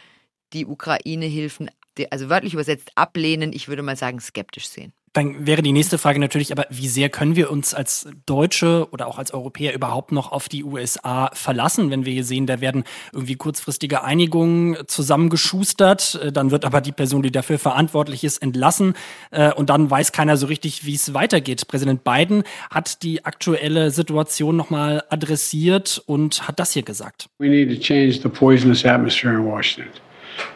die 0.51 0.65
Ukraine-Hilfen, 0.65 1.69
also 2.09 2.29
wörtlich 2.29 2.53
übersetzt 2.53 2.91
ablehnen, 2.95 3.53
ich 3.53 3.69
würde 3.69 3.81
mal 3.81 3.95
sagen 3.95 4.19
skeptisch 4.19 4.67
sehen. 4.67 4.93
Dann 5.13 5.47
wäre 5.47 5.61
die 5.61 5.71
nächste 5.71 5.97
Frage 5.97 6.19
natürlich, 6.19 6.51
aber 6.51 6.65
wie 6.69 6.87
sehr 6.87 7.09
können 7.09 7.35
wir 7.35 7.51
uns 7.51 7.73
als 7.73 8.07
Deutsche 8.25 8.87
oder 8.91 9.07
auch 9.07 9.17
als 9.17 9.33
Europäer 9.33 9.73
überhaupt 9.73 10.11
noch 10.11 10.31
auf 10.31 10.49
die 10.49 10.63
USA 10.63 11.31
verlassen, 11.33 11.89
wenn 11.89 12.05
wir 12.05 12.13
hier 12.13 12.23
sehen, 12.23 12.45
da 12.45 12.61
werden 12.61 12.83
irgendwie 13.11 13.35
kurzfristige 13.35 14.03
Einigungen 14.03 14.77
zusammengeschustert, 14.87 16.19
äh, 16.23 16.31
dann 16.31 16.51
wird 16.51 16.65
aber 16.65 16.81
die 16.81 16.91
Person, 16.91 17.23
die 17.23 17.31
dafür 17.31 17.59
verantwortlich 17.59 18.23
ist, 18.23 18.41
entlassen 18.41 18.93
äh, 19.31 19.51
und 19.53 19.69
dann 19.69 19.89
weiß 19.89 20.11
keiner 20.11 20.37
so 20.37 20.47
richtig, 20.47 20.85
wie 20.85 20.95
es 20.95 21.13
weitergeht. 21.13 21.67
Präsident 21.67 22.03
Biden 22.03 22.43
hat 22.69 23.03
die 23.03 23.25
aktuelle 23.25 23.91
Situation 23.91 24.55
nochmal 24.55 25.03
adressiert 25.09 26.01
und 26.05 26.47
hat 26.47 26.59
das 26.59 26.73
hier 26.73 26.83
gesagt. 26.83 27.29
We 27.39 27.49
need 27.49 27.69
to 27.69 27.81
change 27.81 28.19
the 28.21 28.29
poisonous 28.29 28.85
atmosphere 28.85 29.33
in 29.33 29.45
Washington. 29.45 29.91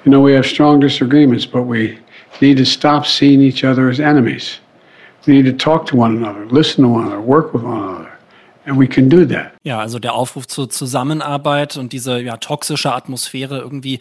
You 0.05 0.11
know, 0.11 0.21
we 0.21 0.33
have 0.33 0.45
strong 0.45 0.79
disagreements, 0.79 1.45
but 1.45 1.63
we 1.67 1.97
need 2.47 2.58
to 2.58 2.65
stop 2.65 3.06
seeing 3.06 3.41
each 3.41 3.63
other 3.63 3.89
as 3.89 3.99
enemies. 3.99 4.60
We 5.25 5.34
need 5.34 5.45
to 5.45 5.53
talk 5.53 5.86
to 5.88 5.97
one 5.97 6.17
another, 6.17 6.45
listen 6.45 6.84
to 6.84 6.89
one 6.89 7.06
another, 7.06 7.21
work 7.21 7.53
with 7.53 7.63
one 7.63 7.84
another. 7.84 8.10
And 8.65 8.77
we 8.77 8.88
can 8.88 9.10
do 9.10 9.25
that. 9.25 9.53
Ja, 9.63 9.79
also 9.79 9.99
der 9.99 10.13
Aufruf 10.13 10.47
zur 10.47 10.69
Zusammenarbeit 10.69 11.75
und 11.75 11.91
diese 11.91 12.19
ja, 12.21 12.38
toxische 12.38 12.93
Atmosphäre 12.93 13.60
irgendwie 13.60 13.99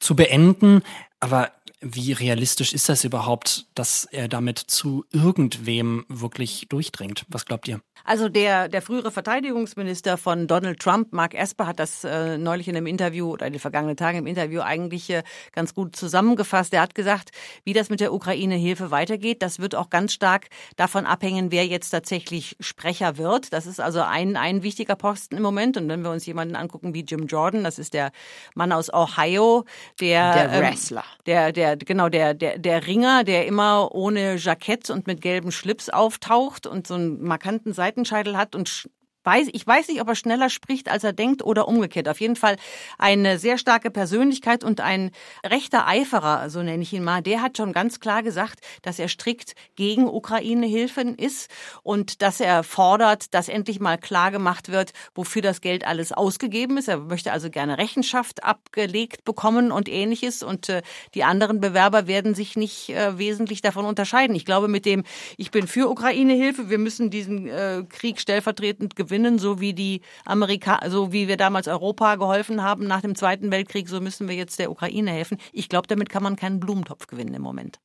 zu 0.00 0.16
beenden. 0.16 0.82
Aber 1.20 1.52
wie 1.80 2.12
realistisch 2.12 2.72
ist 2.72 2.88
das 2.88 3.04
überhaupt, 3.04 3.66
dass 3.74 4.04
er 4.04 4.28
damit 4.28 4.58
zu 4.58 5.04
irgendwem 5.12 6.04
wirklich 6.08 6.66
durchdringt? 6.68 7.24
Was 7.28 7.46
glaubt 7.46 7.68
ihr? 7.68 7.80
Also 8.04 8.28
der, 8.28 8.68
der 8.68 8.82
frühere 8.82 9.10
Verteidigungsminister 9.10 10.16
von 10.16 10.46
Donald 10.46 10.80
Trump, 10.80 11.12
Mark 11.12 11.34
Esper, 11.34 11.66
hat 11.66 11.78
das 11.78 12.04
äh, 12.04 12.38
neulich 12.38 12.68
in 12.68 12.76
einem 12.76 12.86
Interview 12.86 13.30
oder 13.30 13.46
in 13.46 13.52
den 13.52 13.60
vergangenen 13.60 13.96
Tagen 13.96 14.18
im 14.18 14.26
Interview 14.26 14.60
eigentlich 14.60 15.10
äh, 15.10 15.22
ganz 15.52 15.74
gut 15.74 15.96
zusammengefasst. 15.96 16.72
Er 16.74 16.82
hat 16.82 16.94
gesagt, 16.94 17.30
wie 17.64 17.72
das 17.72 17.90
mit 17.90 18.00
der 18.00 18.12
Ukraine-Hilfe 18.12 18.90
weitergeht, 18.90 19.42
das 19.42 19.58
wird 19.58 19.74
auch 19.74 19.90
ganz 19.90 20.12
stark 20.12 20.48
davon 20.76 21.06
abhängen, 21.06 21.50
wer 21.52 21.66
jetzt 21.66 21.90
tatsächlich 21.90 22.56
Sprecher 22.60 23.16
wird. 23.18 23.52
Das 23.52 23.66
ist 23.66 23.80
also 23.80 24.00
ein, 24.02 24.36
ein 24.36 24.62
wichtiger 24.62 24.96
Posten 24.96 25.36
im 25.36 25.42
Moment. 25.42 25.76
Und 25.76 25.88
wenn 25.88 26.02
wir 26.02 26.10
uns 26.10 26.26
jemanden 26.26 26.56
angucken 26.56 26.94
wie 26.94 27.02
Jim 27.02 27.26
Jordan, 27.26 27.64
das 27.64 27.78
ist 27.78 27.94
der 27.94 28.12
Mann 28.54 28.72
aus 28.72 28.92
Ohio, 28.92 29.64
der, 30.00 30.32
Der 30.34 30.52
ähm, 30.52 30.60
Wrestler. 30.62 31.04
der, 31.26 31.52
der, 31.52 31.76
genau, 31.76 32.08
der, 32.08 32.34
der, 32.34 32.58
der 32.58 32.86
Ringer, 32.86 33.24
der 33.24 33.46
immer 33.46 33.94
ohne 33.94 34.36
Jackett 34.36 34.90
und 34.90 35.06
mit 35.06 35.20
gelbem 35.20 35.50
Schlips 35.50 35.88
auftaucht 35.88 36.66
und 36.66 36.86
so 36.86 36.94
einen 36.94 37.22
markanten 37.22 37.72
Seitenscheitel 37.90 38.36
hat 38.36 38.54
und 38.54 38.88
weiß, 39.24 39.48
ich 39.52 39.66
weiß 39.66 39.88
nicht, 39.88 40.00
ob 40.00 40.08
er 40.08 40.14
schneller 40.14 40.50
spricht, 40.50 40.88
als 40.88 41.04
er 41.04 41.12
denkt 41.12 41.42
oder 41.42 41.68
umgekehrt. 41.68 42.08
Auf 42.08 42.20
jeden 42.20 42.36
Fall 42.36 42.56
eine 42.98 43.38
sehr 43.38 43.58
starke 43.58 43.90
Persönlichkeit 43.90 44.64
und 44.64 44.80
ein 44.80 45.10
rechter 45.44 45.86
Eiferer, 45.86 46.50
so 46.50 46.62
nenne 46.62 46.82
ich 46.82 46.92
ihn 46.92 47.04
mal. 47.04 47.22
Der 47.22 47.42
hat 47.42 47.56
schon 47.56 47.72
ganz 47.72 48.00
klar 48.00 48.22
gesagt, 48.22 48.60
dass 48.82 48.98
er 48.98 49.08
strikt 49.08 49.54
gegen 49.76 50.08
Ukraine-Hilfen 50.08 51.16
ist 51.16 51.50
und 51.82 52.22
dass 52.22 52.40
er 52.40 52.62
fordert, 52.62 53.34
dass 53.34 53.48
endlich 53.48 53.80
mal 53.80 53.98
klar 53.98 54.30
gemacht 54.30 54.70
wird, 54.70 54.92
wofür 55.14 55.42
das 55.42 55.60
Geld 55.60 55.86
alles 55.86 56.12
ausgegeben 56.12 56.76
ist. 56.78 56.88
Er 56.88 56.98
möchte 56.98 57.32
also 57.32 57.50
gerne 57.50 57.78
Rechenschaft 57.78 58.44
abgelegt 58.44 59.24
bekommen 59.24 59.72
und 59.72 59.88
ähnliches. 59.88 60.42
Und 60.42 60.68
äh, 60.68 60.82
die 61.14 61.24
anderen 61.24 61.60
Bewerber 61.60 62.06
werden 62.06 62.34
sich 62.34 62.56
nicht 62.56 62.90
äh, 62.90 63.18
wesentlich 63.18 63.60
davon 63.60 63.84
unterscheiden. 63.84 64.34
Ich 64.36 64.44
glaube, 64.44 64.68
mit 64.68 64.86
dem, 64.86 65.04
ich 65.36 65.50
bin 65.50 65.66
für 65.66 65.90
Ukraine-Hilfe, 65.90 66.70
wir 66.70 66.78
müssen 66.78 67.10
diesen 67.10 67.48
äh, 67.48 67.84
Krieg 67.88 68.20
stellvertretend 68.20 68.96
gewinnen, 69.10 69.38
so 69.38 69.60
wie 69.60 69.74
die 69.74 70.00
Amerika, 70.24 70.80
so 70.88 71.12
wie 71.12 71.28
wir 71.28 71.36
damals 71.36 71.68
Europa 71.68 72.16
geholfen 72.16 72.62
haben 72.62 72.86
nach 72.86 73.00
dem 73.00 73.14
Zweiten 73.14 73.50
Weltkrieg, 73.50 73.88
so 73.88 74.00
müssen 74.00 74.28
wir 74.28 74.36
jetzt 74.36 74.58
der 74.58 74.70
Ukraine 74.70 75.10
helfen. 75.10 75.38
Ich 75.52 75.68
glaube, 75.68 75.88
damit 75.88 76.08
kann 76.08 76.22
man 76.22 76.36
keinen 76.36 76.60
Blumentopf 76.60 77.06
gewinnen 77.06 77.34
im 77.34 77.42
Moment. 77.42 77.80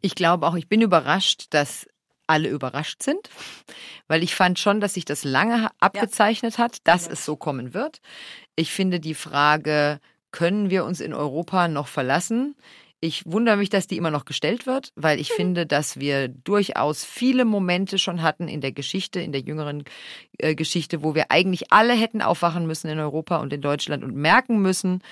Ich 0.00 0.14
glaube 0.14 0.46
auch, 0.46 0.54
ich 0.54 0.68
bin 0.68 0.80
überrascht, 0.80 1.46
dass 1.50 1.86
alle 2.26 2.48
überrascht 2.48 3.02
sind, 3.02 3.28
weil 4.08 4.22
ich 4.22 4.34
fand 4.34 4.58
schon, 4.58 4.80
dass 4.80 4.94
sich 4.94 5.04
das 5.04 5.24
lange 5.24 5.70
abgezeichnet 5.78 6.56
hat, 6.58 6.78
dass 6.84 7.06
es 7.06 7.24
so 7.24 7.36
kommen 7.36 7.74
wird. 7.74 8.00
Ich 8.56 8.70
finde 8.72 9.00
die 9.00 9.14
Frage, 9.14 10.00
können 10.30 10.70
wir 10.70 10.84
uns 10.84 11.00
in 11.00 11.12
Europa 11.12 11.68
noch 11.68 11.86
verlassen? 11.86 12.56
Ich 13.04 13.26
wundere 13.26 13.58
mich, 13.58 13.68
dass 13.68 13.86
die 13.86 13.98
immer 13.98 14.10
noch 14.10 14.24
gestellt 14.24 14.66
wird, 14.66 14.90
weil 14.96 15.20
ich 15.20 15.28
mhm. 15.28 15.34
finde, 15.34 15.66
dass 15.66 16.00
wir 16.00 16.28
durchaus 16.28 17.04
viele 17.04 17.44
Momente 17.44 17.98
schon 17.98 18.22
hatten 18.22 18.48
in 18.48 18.62
der 18.62 18.72
Geschichte, 18.72 19.20
in 19.20 19.30
der 19.30 19.42
jüngeren 19.42 19.84
äh, 20.38 20.54
Geschichte, 20.54 21.02
wo 21.02 21.14
wir 21.14 21.30
eigentlich 21.30 21.70
alle 21.70 21.92
hätten 21.92 22.22
aufwachen 22.22 22.66
müssen 22.66 22.88
in 22.88 22.98
Europa 22.98 23.36
und 23.36 23.52
in 23.52 23.60
Deutschland 23.60 24.04
und 24.04 24.16
merken 24.16 24.62
müssen, 24.62 25.02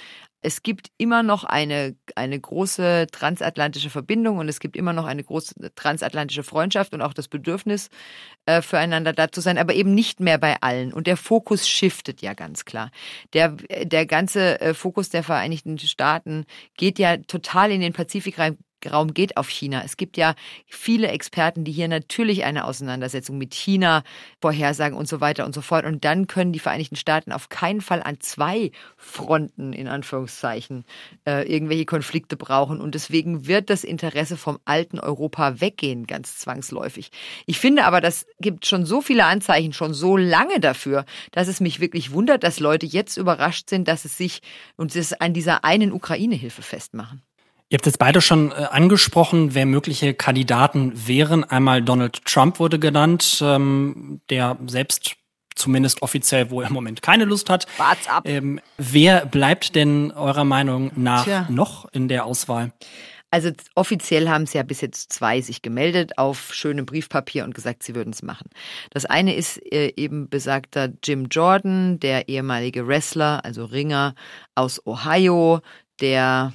es 0.43 0.63
gibt 0.63 0.89
immer 0.99 1.23
noch 1.23 1.45
eine, 1.45 1.97
eine 2.17 2.39
große 2.39 3.07
transatlantische 3.11 3.91
Verbindung 3.91 4.39
und 4.39 4.49
es 4.49 4.59
gibt 4.59 4.77
immer 4.77 4.93
noch 4.93 5.07
eine 5.07 5.23
große 5.23 5.55
transatlantische 5.77 6.43
Freundschaft 6.43 6.93
und 6.93 7.01
auch 7.01 7.15
das 7.15 7.29
Bedürfnis, 7.29 7.89
äh, 8.47 8.61
füreinander 8.61 9.13
da 9.13 9.31
zu 9.31 9.41
sein, 9.41 9.57
aber 9.57 9.75
eben 9.75 9.95
nicht 9.95 10.19
mehr 10.19 10.39
bei 10.39 10.61
allen. 10.61 10.93
Und 10.93 11.07
der 11.07 11.17
Fokus 11.17 11.69
shiftet 11.69 12.23
ja 12.23 12.35
ganz 12.35 12.65
klar. 12.65 12.91
Der, 13.33 13.51
der 13.85 14.05
ganze 14.07 14.61
äh, 14.61 14.75
Fokus 14.75 15.11
der 15.11 15.23
Vereinigten 15.23 15.79
Staaten 15.79 16.45
geht 16.77 16.99
ja 16.99 17.19
total 17.19 17.71
in 17.71 17.81
den 17.81 17.93
Pazifik 17.93 18.39
rein, 18.39 18.59
Raum 18.91 19.15
geht 19.15 19.37
auf 19.37 19.49
China. 19.49 19.83
Es 19.85 19.97
gibt 19.97 20.17
ja 20.17 20.35
viele 20.67 21.09
Experten, 21.09 21.65
die 21.65 21.73
hier 21.73 21.89
natürlich 21.89 22.45
eine 22.45 22.65
Auseinandersetzung 22.65 23.39
mit 23.39 23.55
China 23.55 24.03
vorhersagen 24.41 24.97
und 24.97 25.09
so 25.09 25.21
weiter 25.21 25.45
und 25.45 25.55
so 25.55 25.61
fort. 25.61 25.85
Und 25.85 26.05
dann 26.05 26.27
können 26.27 26.53
die 26.53 26.59
Vereinigten 26.59 26.97
Staaten 26.97 27.33
auf 27.33 27.49
keinen 27.49 27.81
Fall 27.81 28.03
an 28.03 28.21
zwei 28.21 28.71
Fronten, 28.97 29.73
in 29.73 29.89
Anführungszeichen, 29.89 30.85
äh, 31.27 31.51
irgendwelche 31.51 31.85
Konflikte 31.85 32.37
brauchen. 32.37 32.81
Und 32.81 32.95
deswegen 32.95 33.47
wird 33.47 33.71
das 33.71 33.85
Interesse 33.85 34.37
vom 34.37 34.59
alten 34.65 34.99
Europa 34.99 35.61
weggehen, 35.61 36.07
ganz 36.07 36.39
zwangsläufig. 36.39 37.11
Ich 37.47 37.59
finde 37.59 37.85
aber, 37.85 38.01
das 38.01 38.27
gibt 38.41 38.67
schon 38.67 38.87
so 38.87 39.01
viele 39.01 39.25
Anzeichen, 39.25 39.73
schon 39.73 39.95
so 39.95 40.17
lange 40.17 40.61
dafür, 40.61 41.05
dass 41.31 41.49
es 41.49 41.61
mich 41.61 41.81
wirklich 41.81 42.13
wundert, 42.13 42.45
dass 42.45 42.61
Leute 42.61 42.87
jetzt 42.87 43.17
überrascht 43.17 43.69
sind, 43.69 43.89
dass 43.89 44.05
es 44.05 44.17
sich 44.17 44.41
und 44.77 44.95
es 44.95 45.13
an 45.13 45.35
dieser 45.35 45.65
einen 45.65 45.93
Ukraine-Hilfe 45.93 46.63
festmachen. 46.63 47.23
Ihr 47.73 47.79
habt 47.79 47.87
jetzt 47.87 47.99
beide 47.99 48.21
schon 48.21 48.53
äh, 48.53 48.67
angesprochen, 48.71 49.55
wer 49.55 49.65
mögliche 49.65 50.13
Kandidaten 50.13 50.93
wären. 51.09 51.43
Einmal 51.43 51.81
Donald 51.81 52.23
Trump 52.27 52.59
wurde 52.59 52.79
genannt, 52.79 53.39
ähm, 53.43 54.21
der 54.29 54.59
selbst 54.67 55.17
zumindest 55.55 56.03
offiziell 56.03 56.51
wohl 56.51 56.67
im 56.67 56.75
Moment 56.75 57.01
keine 57.01 57.25
Lust 57.25 57.49
hat. 57.49 57.67
Wart's 57.79 58.07
ab. 58.09 58.25
Ähm, 58.27 58.61
wer 58.77 59.25
bleibt 59.25 59.75
denn 59.75 60.11
eurer 60.13 60.45
Meinung 60.45 60.93
nach 60.97 61.25
Tja. 61.25 61.47
noch 61.49 61.91
in 61.93 62.09
der 62.09 62.27
Auswahl? 62.27 62.73
Also 63.31 63.51
offiziell 63.75 64.29
haben 64.29 64.43
es 64.43 64.53
ja 64.53 64.65
bis 64.65 64.83
jetzt 64.83 65.11
zwei 65.11 65.41
sich 65.41 65.63
gemeldet 65.63 66.19
auf 66.19 66.53
schönem 66.53 66.85
Briefpapier 66.85 67.45
und 67.45 67.55
gesagt, 67.55 67.85
sie 67.85 67.95
würden 67.95 68.13
es 68.13 68.23
machen. 68.23 68.51
Das 68.91 69.07
eine 69.07 69.35
ist 69.35 69.57
äh, 69.73 69.95
eben 69.97 70.29
besagter 70.29 70.91
Jim 71.03 71.29
Jordan, 71.31 71.99
der 72.01 72.29
ehemalige 72.29 72.87
Wrestler, 72.87 73.43
also 73.47 73.65
Ringer 73.65 74.15
aus 74.55 74.87
Ohio, 74.87 75.63
der 76.03 76.53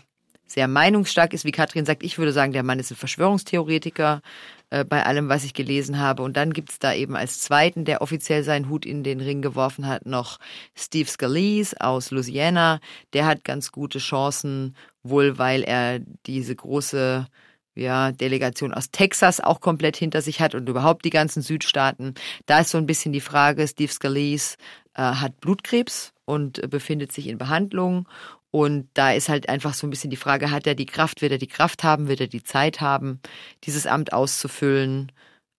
sehr 0.47 0.67
meinungsstark 0.67 1.33
ist, 1.33 1.45
wie 1.45 1.51
Katrin 1.51 1.86
sagt. 1.86 2.03
Ich 2.03 2.17
würde 2.17 2.31
sagen, 2.31 2.53
der 2.53 2.63
Mann 2.63 2.79
ist 2.79 2.91
ein 2.91 2.95
Verschwörungstheoretiker 2.95 4.21
äh, 4.69 4.83
bei 4.83 5.05
allem, 5.05 5.29
was 5.29 5.43
ich 5.43 5.53
gelesen 5.53 5.99
habe. 5.99 6.23
Und 6.23 6.36
dann 6.38 6.53
gibt's 6.53 6.79
da 6.79 6.93
eben 6.93 7.15
als 7.15 7.41
zweiten, 7.41 7.86
der 7.86 8.01
offiziell 8.01 8.43
seinen 8.43 8.69
Hut 8.69 8.86
in 8.86 9.03
den 9.03 9.21
Ring 9.21 9.41
geworfen 9.41 9.88
hat, 9.88 10.05
noch 10.05 10.39
Steve 10.75 11.10
Scalise 11.10 11.79
aus 11.79 12.12
Louisiana. 12.12 12.79
Der 13.13 13.25
hat 13.25 13.43
ganz 13.43 13.71
gute 13.71 13.99
Chancen, 13.99 14.75
wohl 15.03 15.38
weil 15.38 15.63
er 15.63 15.99
diese 16.25 16.55
große 16.55 17.27
ja, 17.75 18.12
Delegation 18.12 18.73
aus 18.73 18.89
Texas 18.91 19.39
auch 19.39 19.62
komplett 19.62 19.95
hinter 19.95 20.21
sich 20.21 20.41
hat 20.41 20.55
und 20.55 20.67
überhaupt 20.67 21.05
die 21.05 21.12
ganzen 21.12 21.41
Südstaaten. 21.41 22.15
Da 22.45 22.62
ist 22.62 22.71
so 22.71 22.77
ein 22.77 22.88
bisschen 22.88 23.13
die 23.13 23.21
Frage, 23.21 23.67
Steve 23.67 23.91
Scalise 23.91 24.57
äh, 24.95 25.01
hat 25.01 25.39
Blutkrebs 25.39 26.13
und 26.25 26.62
äh, 26.62 26.67
befindet 26.67 27.12
sich 27.12 27.27
in 27.27 27.38
Behandlung 27.38 28.07
und 28.51 28.89
da 28.93 29.12
ist 29.12 29.29
halt 29.29 29.49
einfach 29.49 29.73
so 29.73 29.88
ein 29.88 29.89
bisschen 29.89 30.10
die 30.10 30.15
Frage, 30.17 30.51
hat 30.51 30.67
er 30.67 30.75
die 30.75 30.86
Kraft, 30.86 31.21
wird 31.21 31.31
er 31.33 31.38
die 31.38 31.47
Kraft 31.47 31.83
haben, 31.83 32.07
wird 32.07 32.21
er 32.21 32.27
die 32.27 32.43
Zeit 32.43 32.81
haben, 32.81 33.19
dieses 33.63 33.86
Amt 33.88 34.13
auszufüllen? 34.13 35.12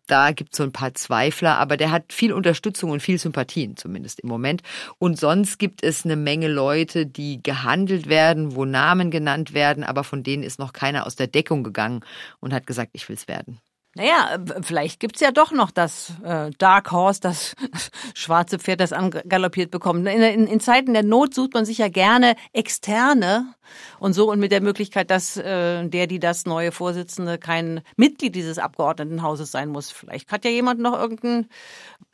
Da 0.06 0.32
gibt 0.32 0.54
es 0.54 0.56
so 0.56 0.64
ein 0.64 0.72
paar 0.72 0.94
Zweifler, 0.94 1.58
aber 1.58 1.76
der 1.76 1.90
hat 1.90 2.14
viel 2.14 2.32
Unterstützung 2.32 2.90
und 2.90 3.00
viel 3.02 3.18
Sympathien, 3.18 3.76
zumindest 3.76 4.20
im 4.20 4.30
Moment. 4.30 4.62
Und 4.98 5.18
sonst 5.20 5.58
gibt 5.58 5.82
es 5.82 6.06
eine 6.06 6.16
Menge 6.16 6.48
Leute, 6.48 7.04
die 7.06 7.42
gehandelt 7.42 8.08
werden, 8.08 8.54
wo 8.56 8.64
Namen 8.64 9.10
genannt 9.10 9.52
werden, 9.52 9.84
aber 9.84 10.04
von 10.04 10.22
denen 10.22 10.42
ist 10.42 10.58
noch 10.58 10.72
keiner 10.72 11.06
aus 11.06 11.14
der 11.14 11.26
Deckung 11.26 11.62
gegangen 11.62 12.00
und 12.40 12.54
hat 12.54 12.66
gesagt, 12.66 12.92
ich 12.94 13.06
will's 13.10 13.28
werden. 13.28 13.60
Naja, 13.98 14.38
vielleicht 14.62 15.00
gibt's 15.00 15.18
ja 15.18 15.32
doch 15.32 15.50
noch 15.50 15.72
das 15.72 16.12
äh, 16.24 16.52
Dark 16.58 16.92
Horse, 16.92 17.20
das 17.20 17.56
schwarze 18.14 18.60
Pferd, 18.60 18.80
das 18.80 18.92
angaloppiert 18.92 19.72
bekommt. 19.72 20.06
In, 20.06 20.22
in, 20.22 20.46
in, 20.46 20.60
Zeiten 20.60 20.94
der 20.94 21.02
Not 21.02 21.34
sucht 21.34 21.52
man 21.54 21.64
sich 21.64 21.78
ja 21.78 21.88
gerne 21.88 22.36
Externe 22.52 23.54
und 23.98 24.12
so 24.12 24.30
und 24.30 24.38
mit 24.38 24.52
der 24.52 24.60
Möglichkeit, 24.60 25.10
dass 25.10 25.36
äh, 25.36 25.84
der, 25.88 26.06
die 26.06 26.20
das 26.20 26.46
neue 26.46 26.70
Vorsitzende 26.70 27.38
kein 27.38 27.80
Mitglied 27.96 28.36
dieses 28.36 28.58
Abgeordnetenhauses 28.60 29.50
sein 29.50 29.68
muss. 29.68 29.90
Vielleicht 29.90 30.30
hat 30.30 30.44
ja 30.44 30.52
jemand 30.52 30.78
noch 30.78 30.96
irgendeinen 30.96 31.48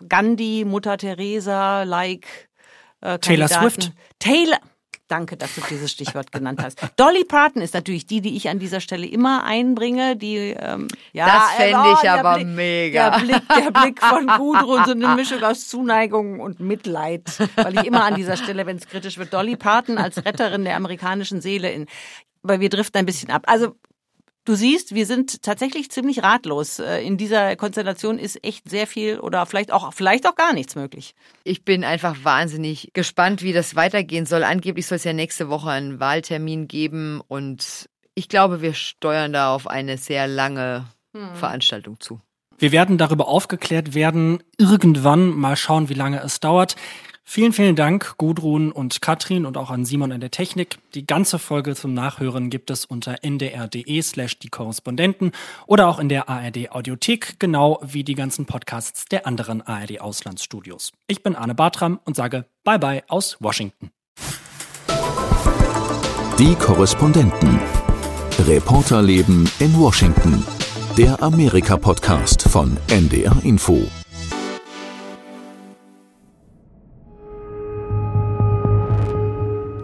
Gandhi, 0.09 0.65
Mutter 0.65 0.97
Teresa, 0.97 1.83
like 1.83 2.49
äh, 3.03 3.19
Taylor 3.19 3.49
Swift. 3.49 3.93
Taylor. 4.19 4.59
Danke, 5.09 5.37
dass 5.37 5.55
du 5.55 5.61
dieses 5.69 5.93
Stichwort 5.93 6.33
genannt 6.33 6.63
hast. 6.63 6.81
Dolly 6.97 7.25
Parton 7.25 7.61
ist 7.61 7.75
natürlich 7.75 8.07
die, 8.07 8.23
die 8.23 8.37
ich 8.37 8.49
an 8.49 8.59
dieser 8.59 8.81
Stelle 8.81 9.07
immer 9.07 9.45
einbringe. 9.45 10.17
Die, 10.17 10.37
ähm, 10.59 10.89
ja, 11.13 11.27
das 11.27 11.51
fände 11.57 11.79
oh, 11.85 11.97
ich 12.03 12.11
aber 12.11 12.37
Blick, 12.37 12.47
mega. 12.47 13.11
Der 13.11 13.19
Blick, 13.19 13.43
der 13.49 13.71
Blick 13.71 14.03
von 14.03 14.27
Gudrun, 14.39 14.85
so 14.87 14.93
eine 14.93 15.09
Mischung 15.09 15.43
aus 15.43 15.69
Zuneigung 15.69 16.41
und 16.41 16.61
Mitleid. 16.61 17.23
Weil 17.57 17.79
ich 17.79 17.85
immer 17.85 18.05
an 18.05 18.15
dieser 18.15 18.39
Stelle, 18.39 18.65
wenn 18.65 18.79
es 18.79 18.87
kritisch 18.87 19.19
wird, 19.19 19.35
Dolly 19.35 19.57
Parton 19.57 19.99
als 19.99 20.25
Retterin 20.25 20.65
der 20.65 20.77
amerikanischen 20.77 21.43
Seele 21.43 21.71
in 21.71 21.87
weil 22.45 22.61
wir 22.61 22.69
driften 22.69 22.99
ein 22.99 23.07
bisschen 23.07 23.31
ab. 23.31 23.45
Also 23.47 23.75
Du 24.45 24.55
siehst, 24.55 24.95
wir 24.95 25.07
sind 25.07 25.43
tatsächlich 25.43 25.91
ziemlich 25.91 26.23
ratlos. 26.23 26.79
Äh, 26.79 26.99
in 27.01 27.17
dieser 27.17 27.57
Konstellation 27.57 28.19
ist 28.19 28.45
echt 28.45 28.69
sehr 28.69 28.87
viel 28.87 29.19
oder 29.19 29.47
vielleicht 29.47 29.73
auch, 29.73 29.93
vielleicht 29.95 30.29
auch 30.29 30.35
gar 30.35 30.53
nichts 30.53 30.75
möglich. 30.75 31.15
Ich 31.45 31.65
bin 31.65 31.83
einfach 31.83 32.17
wahnsinnig 32.25 32.91
gespannt, 32.93 33.43
wie 33.43 33.55
das 33.55 33.75
weitergehen 33.75 34.27
soll. 34.27 34.45
Angeblich 34.45 34.87
soll 34.87 34.97
es 34.97 35.05
ja 35.05 35.15
nächste 35.15 35.49
Woche 35.49 35.71
einen 35.71 35.99
Wahltermin 35.99 36.69
geben 36.69 37.23
und 37.27 37.89
ich 38.15 38.29
glaube, 38.29 38.61
wir 38.61 38.75
steuern 38.75 39.33
da 39.33 39.55
auf 39.55 39.67
eine 39.67 39.97
sehr 39.97 40.27
lange 40.29 40.87
hm. 41.15 41.35
Veranstaltung 41.35 41.99
zu. 41.99 42.21
Wir 42.59 42.71
werden 42.71 42.99
darüber 42.99 43.29
aufgeklärt 43.29 43.95
werden, 43.95 44.43
irgendwann 44.59 45.31
mal 45.31 45.57
schauen, 45.57 45.89
wie 45.89 45.95
lange 45.95 46.23
es 46.23 46.39
dauert. 46.39 46.77
Vielen, 47.27 47.55
vielen 47.55 47.75
Dank, 47.75 48.17
Gudrun 48.19 48.71
und 48.71 49.01
Katrin 49.01 49.47
und 49.47 49.57
auch 49.57 49.71
an 49.71 49.87
Simon 49.87 50.11
in 50.11 50.21
der 50.21 50.31
Technik. 50.31 50.79
Die 50.95 51.07
ganze 51.07 51.39
Folge 51.39 51.75
zum 51.75 51.95
Nachhören 51.95 52.51
gibt 52.51 52.71
es 52.71 52.85
unter 52.85 53.25
ndr.de 53.25 54.03
slash 54.03 54.39
die 54.39 54.51
Korrespondenten 54.51 55.33
oder 55.67 55.89
auch 55.89 55.99
in 55.99 56.11
der 56.11 56.29
ARD 56.29 56.71
Audiothek, 56.71 57.41
genau 57.41 57.81
wie 57.83 58.05
die 58.05 58.15
ganzen 58.15 58.45
Podcasts 58.45 59.07
der 59.07 59.27
anderen 59.27 59.63
ARD 59.63 60.01
Auslandsstudios. 60.01 60.93
Ich 61.07 61.23
bin 61.23 61.35
Arne 61.35 61.55
Bartram 61.55 61.99
und 62.05 62.15
sage 62.15 62.45
Bye 62.63 62.79
bye 62.79 63.03
aus 63.09 63.39
Washington. 63.41 63.91
Die 66.39 66.55
Korrespondenten. 66.57 67.59
Reporterleben 68.41 69.49
in 69.61 69.79
Washington. 69.79 70.45
Der 70.99 71.23
Amerika-Podcast 71.23 72.43
von 72.43 72.77
NDR 72.89 73.37
Info. 73.45 73.89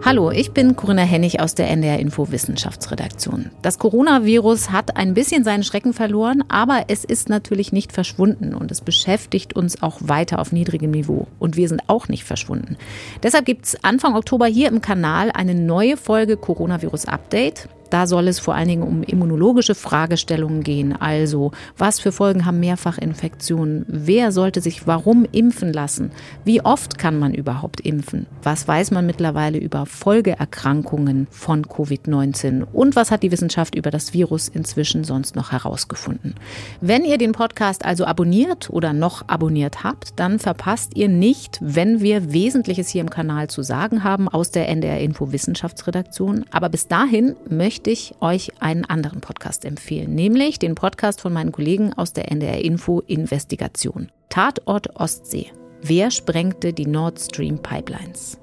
Hallo, 0.03 0.31
ich 0.31 0.51
bin 0.51 0.75
Corinna 0.75 1.03
Hennig 1.03 1.41
aus 1.41 1.53
der 1.53 1.69
NDR 1.69 1.99
Info 1.99 2.31
Wissenschaftsredaktion. 2.31 3.51
Das 3.61 3.77
Coronavirus 3.77 4.71
hat 4.71 4.97
ein 4.97 5.13
bisschen 5.13 5.43
seinen 5.43 5.63
Schrecken 5.63 5.93
verloren, 5.93 6.43
aber 6.49 6.85
es 6.87 7.05
ist 7.05 7.29
natürlich 7.29 7.71
nicht 7.71 7.91
verschwunden 7.91 8.55
und 8.55 8.71
es 8.71 8.81
beschäftigt 8.81 9.55
uns 9.55 9.83
auch 9.83 9.99
weiter 10.01 10.39
auf 10.39 10.51
niedrigem 10.51 10.89
Niveau. 10.89 11.27
Und 11.37 11.55
wir 11.55 11.69
sind 11.69 11.83
auch 11.85 12.07
nicht 12.07 12.23
verschwunden. 12.23 12.77
Deshalb 13.21 13.45
gibt 13.45 13.65
es 13.65 13.83
Anfang 13.83 14.15
Oktober 14.15 14.47
hier 14.47 14.69
im 14.69 14.81
Kanal 14.81 15.29
eine 15.31 15.53
neue 15.53 15.97
Folge 15.97 16.35
Coronavirus 16.35 17.05
Update. 17.05 17.69
Da 17.91 18.07
soll 18.07 18.29
es 18.29 18.39
vor 18.39 18.55
allen 18.55 18.69
Dingen 18.69 18.83
um 18.83 19.03
immunologische 19.03 19.75
Fragestellungen 19.75 20.63
gehen. 20.63 20.99
Also, 20.99 21.51
was 21.77 21.99
für 21.99 22.11
Folgen 22.11 22.45
haben 22.45 22.59
Mehrfachinfektionen? 22.61 23.85
Wer 23.87 24.31
sollte 24.31 24.61
sich 24.61 24.87
warum 24.87 25.25
impfen 25.31 25.73
lassen? 25.73 26.11
Wie 26.45 26.61
oft 26.61 26.97
kann 26.97 27.19
man 27.19 27.33
überhaupt 27.33 27.81
impfen? 27.81 28.27
Was 28.43 28.65
weiß 28.67 28.91
man 28.91 29.05
mittlerweile 29.05 29.57
über 29.57 29.85
Folgeerkrankungen 29.85 31.27
von 31.29 31.65
Covid-19? 31.65 32.63
Und 32.71 32.95
was 32.95 33.11
hat 33.11 33.23
die 33.23 33.31
Wissenschaft 33.31 33.75
über 33.75 33.91
das 33.91 34.13
Virus 34.13 34.47
inzwischen 34.47 35.03
sonst 35.03 35.35
noch 35.35 35.51
herausgefunden? 35.51 36.35
Wenn 36.79 37.03
ihr 37.03 37.17
den 37.17 37.33
Podcast 37.33 37.83
also 37.83 38.05
abonniert 38.05 38.69
oder 38.69 38.93
noch 38.93 39.27
abonniert 39.27 39.83
habt, 39.83 40.17
dann 40.17 40.39
verpasst 40.39 40.95
ihr 40.95 41.09
nicht, 41.09 41.59
wenn 41.61 41.99
wir 41.99 42.31
Wesentliches 42.31 42.87
hier 42.87 43.01
im 43.01 43.09
Kanal 43.09 43.49
zu 43.49 43.63
sagen 43.63 44.05
haben 44.05 44.29
aus 44.29 44.51
der 44.51 44.69
NDR 44.69 45.01
Info 45.01 45.33
Wissenschaftsredaktion. 45.33 46.45
Aber 46.51 46.69
bis 46.69 46.87
dahin 46.87 47.35
möchte 47.49 47.80
möchte 47.81 47.89
ich 47.89 48.13
euch 48.21 48.51
einen 48.61 48.85
anderen 48.85 49.21
Podcast 49.21 49.65
empfehlen, 49.65 50.13
nämlich 50.13 50.59
den 50.59 50.75
Podcast 50.75 51.19
von 51.19 51.33
meinen 51.33 51.51
Kollegen 51.51 51.93
aus 51.93 52.13
der 52.13 52.31
NDR 52.31 52.63
Info 52.63 52.99
Investigation. 52.99 54.11
Tatort 54.29 54.95
Ostsee. 54.97 55.51
Wer 55.81 56.11
sprengte 56.11 56.73
die 56.73 56.85
Nord 56.85 57.19
Stream 57.19 57.57
Pipelines? 57.57 58.37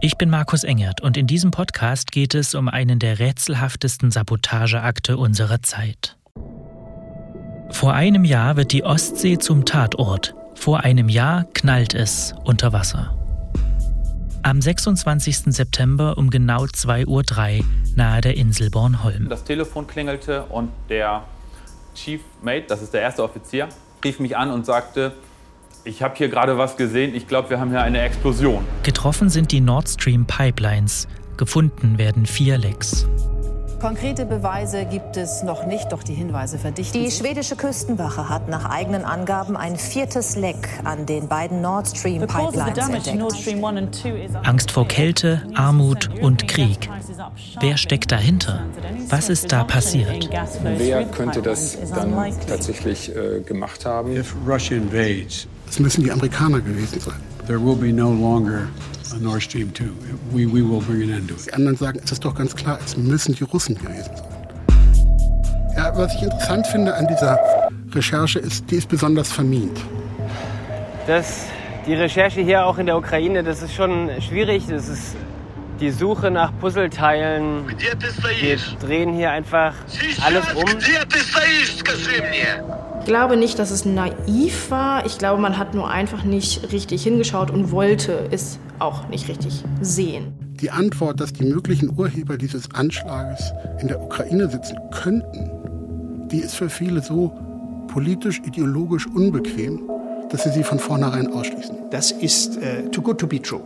Ich 0.00 0.18
bin 0.18 0.28
Markus 0.28 0.64
Engert 0.64 1.00
und 1.02 1.16
in 1.16 1.28
diesem 1.28 1.52
Podcast 1.52 2.10
geht 2.10 2.34
es 2.34 2.56
um 2.56 2.66
einen 2.66 2.98
der 2.98 3.20
rätselhaftesten 3.20 4.10
Sabotageakte 4.10 5.16
unserer 5.16 5.62
Zeit. 5.62 6.16
Vor 7.70 7.92
einem 7.92 8.24
Jahr 8.24 8.56
wird 8.56 8.72
die 8.72 8.82
Ostsee 8.82 9.38
zum 9.38 9.64
Tatort. 9.64 10.34
Vor 10.56 10.80
einem 10.80 11.08
Jahr 11.08 11.44
knallt 11.54 11.94
es 11.94 12.34
unter 12.42 12.72
Wasser. 12.72 13.19
Am 14.42 14.62
26. 14.62 15.54
September 15.54 16.16
um 16.16 16.30
genau 16.30 16.64
2.03 16.64 17.06
Uhr 17.06 17.64
nahe 17.94 18.20
der 18.22 18.36
Insel 18.38 18.70
Bornholm. 18.70 19.28
Das 19.28 19.44
Telefon 19.44 19.86
klingelte 19.86 20.44
und 20.44 20.70
der 20.88 21.24
Chief 21.94 22.22
Mate, 22.42 22.64
das 22.68 22.80
ist 22.80 22.94
der 22.94 23.02
erste 23.02 23.22
Offizier, 23.22 23.68
rief 24.02 24.18
mich 24.18 24.38
an 24.38 24.50
und 24.50 24.64
sagte, 24.64 25.12
ich 25.84 26.02
habe 26.02 26.14
hier 26.16 26.28
gerade 26.28 26.56
was 26.56 26.78
gesehen, 26.78 27.14
ich 27.14 27.28
glaube, 27.28 27.50
wir 27.50 27.60
haben 27.60 27.70
hier 27.70 27.82
eine 27.82 28.00
Explosion. 28.00 28.64
Getroffen 28.82 29.28
sind 29.28 29.52
die 29.52 29.60
Nord 29.60 29.88
Stream 29.88 30.24
Pipelines, 30.24 31.06
gefunden 31.36 31.98
werden 31.98 32.24
vier 32.24 32.56
Lecks. 32.56 33.06
Konkrete 33.80 34.26
Beweise 34.26 34.84
gibt 34.84 35.16
es 35.16 35.42
noch 35.42 35.64
nicht, 35.64 35.90
doch 35.90 36.02
die 36.02 36.12
Hinweise 36.12 36.58
verdichten 36.58 37.02
Die 37.02 37.10
schwedische 37.10 37.56
Küstenwache 37.56 38.28
hat 38.28 38.46
nach 38.48 38.68
eigenen 38.68 39.04
Angaben 39.04 39.56
ein 39.56 39.76
viertes 39.76 40.36
Leck 40.36 40.68
an 40.84 41.06
den 41.06 41.28
beiden 41.28 41.62
Nord 41.62 41.88
Stream 41.88 42.26
Pipelines 42.26 42.88
entdeckt. 42.88 44.46
Angst 44.46 44.70
vor 44.70 44.86
Kälte, 44.86 45.42
Armut 45.54 46.10
und 46.20 46.46
Krieg. 46.46 46.90
Wer 47.60 47.78
steckt 47.78 48.12
dahinter? 48.12 48.64
Was 49.08 49.30
ist 49.30 49.50
da 49.50 49.64
passiert? 49.64 50.28
Wer 50.62 51.04
könnte 51.06 51.40
das 51.40 51.78
dann 51.94 52.14
tatsächlich 52.46 53.16
äh, 53.16 53.40
gemacht 53.40 53.86
haben? 53.86 54.14
Es 54.14 55.78
müssen 55.78 56.04
die 56.04 56.12
Amerikaner 56.12 56.60
gewesen 56.60 57.00
sein. 57.00 57.14
There 57.46 57.58
will 57.58 57.76
be 57.76 57.92
no 57.92 58.12
longer 58.12 58.68
Nord 59.18 59.42
Stream 59.42 59.72
2. 59.74 59.84
We, 60.32 60.46
we 60.46 60.62
will 60.62 60.80
bring 60.80 61.02
an 61.02 61.10
end 61.10 61.28
to 61.28 61.34
it. 61.34 61.46
Die 61.46 61.54
anderen 61.54 61.76
sagen, 61.76 62.00
es 62.04 62.12
ist 62.12 62.24
doch 62.24 62.34
ganz 62.34 62.54
klar, 62.54 62.78
es 62.84 62.96
müssen 62.96 63.34
die 63.34 63.44
Russen 63.44 63.76
gewesen 63.76 64.10
sein. 64.16 64.30
Ja, 65.76 65.96
was 65.96 66.14
ich 66.14 66.22
interessant 66.22 66.66
finde 66.66 66.94
an 66.94 67.06
dieser 67.08 67.38
Recherche 67.92 68.38
ist, 68.38 68.70
die 68.70 68.76
ist 68.76 68.88
besonders 68.88 69.32
vermint. 69.32 69.78
Das, 71.06 71.46
die 71.86 71.94
Recherche 71.94 72.40
hier 72.40 72.64
auch 72.66 72.78
in 72.78 72.86
der 72.86 72.96
Ukraine, 72.96 73.42
das 73.42 73.62
ist 73.62 73.74
schon 73.74 74.10
schwierig. 74.20 74.66
Das 74.68 74.88
ist 74.88 75.16
die 75.80 75.90
Suche 75.90 76.30
nach 76.30 76.52
Puzzleteilen. 76.60 77.66
Wir 77.68 78.56
drehen 78.80 79.14
hier 79.14 79.30
einfach 79.30 79.74
alles 80.22 80.44
um. 80.54 80.64
Ich 83.00 83.06
glaube 83.06 83.36
nicht, 83.36 83.58
dass 83.58 83.70
es 83.70 83.84
naiv 83.84 84.70
war. 84.70 85.06
Ich 85.06 85.18
glaube, 85.18 85.40
man 85.40 85.58
hat 85.58 85.74
nur 85.74 85.88
einfach 85.88 86.22
nicht 86.22 86.70
richtig 86.70 87.02
hingeschaut 87.02 87.50
und 87.50 87.72
wollte 87.72 88.28
es 88.30 88.58
auch 88.78 89.08
nicht 89.08 89.28
richtig 89.28 89.64
sehen. 89.80 90.34
Die 90.60 90.70
Antwort, 90.70 91.18
dass 91.18 91.32
die 91.32 91.44
möglichen 91.44 91.98
Urheber 91.98 92.36
dieses 92.36 92.72
Anschlages 92.74 93.52
in 93.80 93.88
der 93.88 94.00
Ukraine 94.00 94.50
sitzen 94.50 94.76
könnten, 94.92 95.50
die 96.30 96.38
ist 96.38 96.54
für 96.54 96.68
viele 96.68 97.02
so 97.02 97.32
politisch, 97.88 98.40
ideologisch 98.46 99.06
unbequem, 99.06 99.80
dass 100.30 100.44
sie 100.44 100.50
sie 100.50 100.62
von 100.62 100.78
vornherein 100.78 101.32
ausschließen. 101.32 101.76
Das 101.90 102.12
ist 102.12 102.58
äh, 102.58 102.88
too 102.90 103.00
good 103.02 103.18
to 103.18 103.26
be 103.26 103.40
true. 103.40 103.62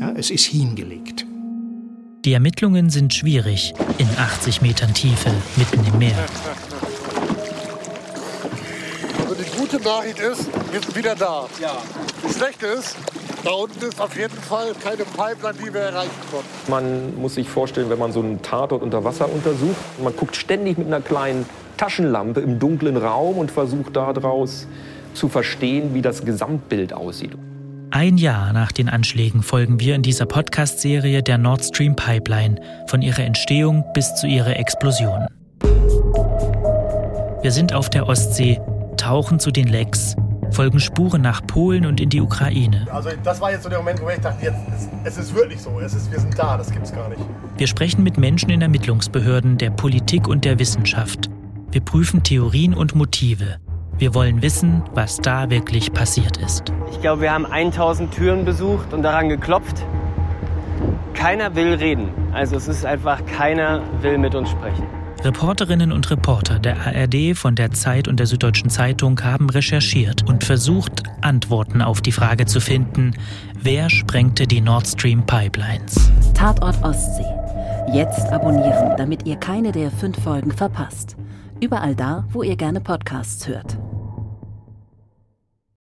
Ja, 0.00 0.12
es 0.16 0.30
ist 0.30 0.46
hingelegt. 0.46 1.26
Die 2.24 2.32
Ermittlungen 2.32 2.90
sind 2.90 3.14
schwierig 3.14 3.74
in 3.98 4.08
80 4.16 4.62
Metern 4.62 4.92
Tiefe 4.94 5.30
mitten 5.56 5.86
im 5.86 5.98
Meer. 5.98 6.16
Die 9.58 9.62
gute 9.62 9.82
Nachricht 9.82 10.20
ist, 10.20 10.48
wir 10.70 10.80
sind 10.80 10.94
wieder 10.94 11.16
da. 11.16 11.46
Ja. 11.60 11.72
Die 12.22 12.32
schlechte 12.32 12.66
ist, 12.66 12.96
da 13.42 13.50
unten 13.50 13.84
ist 13.84 14.00
auf 14.00 14.16
jeden 14.16 14.36
Fall 14.36 14.72
keine 14.80 15.02
Pipeline, 15.02 15.58
die 15.58 15.74
wir 15.74 15.80
erreichen 15.80 16.10
konnten. 16.30 16.70
Man 16.70 17.20
muss 17.20 17.34
sich 17.34 17.48
vorstellen, 17.48 17.90
wenn 17.90 17.98
man 17.98 18.12
so 18.12 18.20
einen 18.20 18.40
Tatort 18.40 18.82
unter 18.82 19.02
Wasser 19.02 19.28
untersucht, 19.28 19.74
man 20.00 20.14
guckt 20.14 20.36
ständig 20.36 20.78
mit 20.78 20.86
einer 20.86 21.00
kleinen 21.00 21.44
Taschenlampe 21.76 22.40
im 22.40 22.60
dunklen 22.60 22.96
Raum 22.96 23.36
und 23.36 23.50
versucht 23.50 23.96
daraus 23.96 24.68
zu 25.14 25.28
verstehen, 25.28 25.92
wie 25.92 26.02
das 26.02 26.24
Gesamtbild 26.24 26.92
aussieht. 26.92 27.32
Ein 27.90 28.16
Jahr 28.16 28.52
nach 28.52 28.70
den 28.70 28.88
Anschlägen 28.88 29.42
folgen 29.42 29.80
wir 29.80 29.96
in 29.96 30.02
dieser 30.02 30.26
Podcast-Serie 30.26 31.24
der 31.24 31.38
Nord 31.38 31.64
Stream 31.64 31.96
Pipeline 31.96 32.60
von 32.86 33.02
ihrer 33.02 33.24
Entstehung 33.24 33.84
bis 33.92 34.14
zu 34.14 34.28
ihrer 34.28 34.56
Explosion. 34.56 35.26
Wir 37.42 37.50
sind 37.50 37.72
auf 37.72 37.88
der 37.88 38.06
Ostsee, 38.08 38.60
tauchen 38.98 39.38
zu 39.40 39.50
den 39.50 39.68
Lecks, 39.68 40.14
folgen 40.50 40.80
Spuren 40.80 41.22
nach 41.22 41.46
Polen 41.46 41.86
und 41.86 42.00
in 42.00 42.10
die 42.10 42.20
Ukraine. 42.20 42.86
Also 42.92 43.10
das 43.22 43.40
war 43.40 43.50
jetzt 43.52 43.62
so 43.62 43.68
der 43.68 43.78
Moment, 43.78 44.02
wo 44.02 44.08
ich 44.10 44.20
dachte, 44.20 44.44
jetzt, 44.44 44.58
es, 44.74 44.88
es 45.04 45.24
ist 45.24 45.34
wirklich 45.34 45.60
so, 45.60 45.80
es 45.80 45.94
ist, 45.94 46.12
wir 46.12 46.20
sind 46.20 46.38
da, 46.38 46.56
das 46.56 46.70
gibt's 46.70 46.92
gar 46.92 47.08
nicht. 47.08 47.20
Wir 47.56 47.66
sprechen 47.66 48.02
mit 48.02 48.18
Menschen 48.18 48.50
in 48.50 48.60
Ermittlungsbehörden, 48.60 49.56
der 49.58 49.70
Politik 49.70 50.28
und 50.28 50.44
der 50.44 50.58
Wissenschaft. 50.58 51.30
Wir 51.70 51.80
prüfen 51.80 52.22
Theorien 52.22 52.74
und 52.74 52.94
Motive. 52.94 53.56
Wir 53.98 54.14
wollen 54.14 54.42
wissen, 54.42 54.82
was 54.94 55.16
da 55.16 55.50
wirklich 55.50 55.92
passiert 55.92 56.36
ist. 56.36 56.72
Ich 56.92 57.00
glaube, 57.00 57.22
wir 57.22 57.32
haben 57.32 57.46
1000 57.46 58.12
Türen 58.14 58.44
besucht 58.44 58.92
und 58.92 59.02
daran 59.02 59.28
geklopft. 59.28 59.84
Keiner 61.14 61.54
will 61.56 61.74
reden. 61.74 62.10
Also 62.32 62.56
es 62.56 62.68
ist 62.68 62.84
einfach, 62.84 63.24
keiner 63.26 63.82
will 64.00 64.18
mit 64.18 64.34
uns 64.36 64.50
sprechen. 64.50 64.84
Reporterinnen 65.24 65.90
und 65.90 66.08
Reporter 66.10 66.58
der 66.60 66.76
ARD, 66.86 67.36
von 67.36 67.56
der 67.56 67.72
Zeit 67.72 68.06
und 68.06 68.20
der 68.20 68.26
Süddeutschen 68.26 68.70
Zeitung 68.70 69.20
haben 69.22 69.50
recherchiert 69.50 70.28
und 70.28 70.44
versucht, 70.44 71.02
Antworten 71.22 71.82
auf 71.82 72.00
die 72.00 72.12
Frage 72.12 72.46
zu 72.46 72.60
finden, 72.60 73.14
wer 73.60 73.90
sprengte 73.90 74.46
die 74.46 74.60
Nord 74.60 74.86
Stream 74.86 75.26
Pipelines. 75.26 76.10
Tatort 76.34 76.82
Ostsee. 76.84 77.26
Jetzt 77.92 78.32
abonnieren, 78.32 78.96
damit 78.96 79.26
ihr 79.26 79.36
keine 79.36 79.72
der 79.72 79.90
fünf 79.90 80.22
Folgen 80.22 80.52
verpasst. 80.52 81.16
Überall 81.60 81.96
da, 81.96 82.24
wo 82.30 82.42
ihr 82.42 82.56
gerne 82.56 82.80
Podcasts 82.80 83.48
hört. 83.48 83.76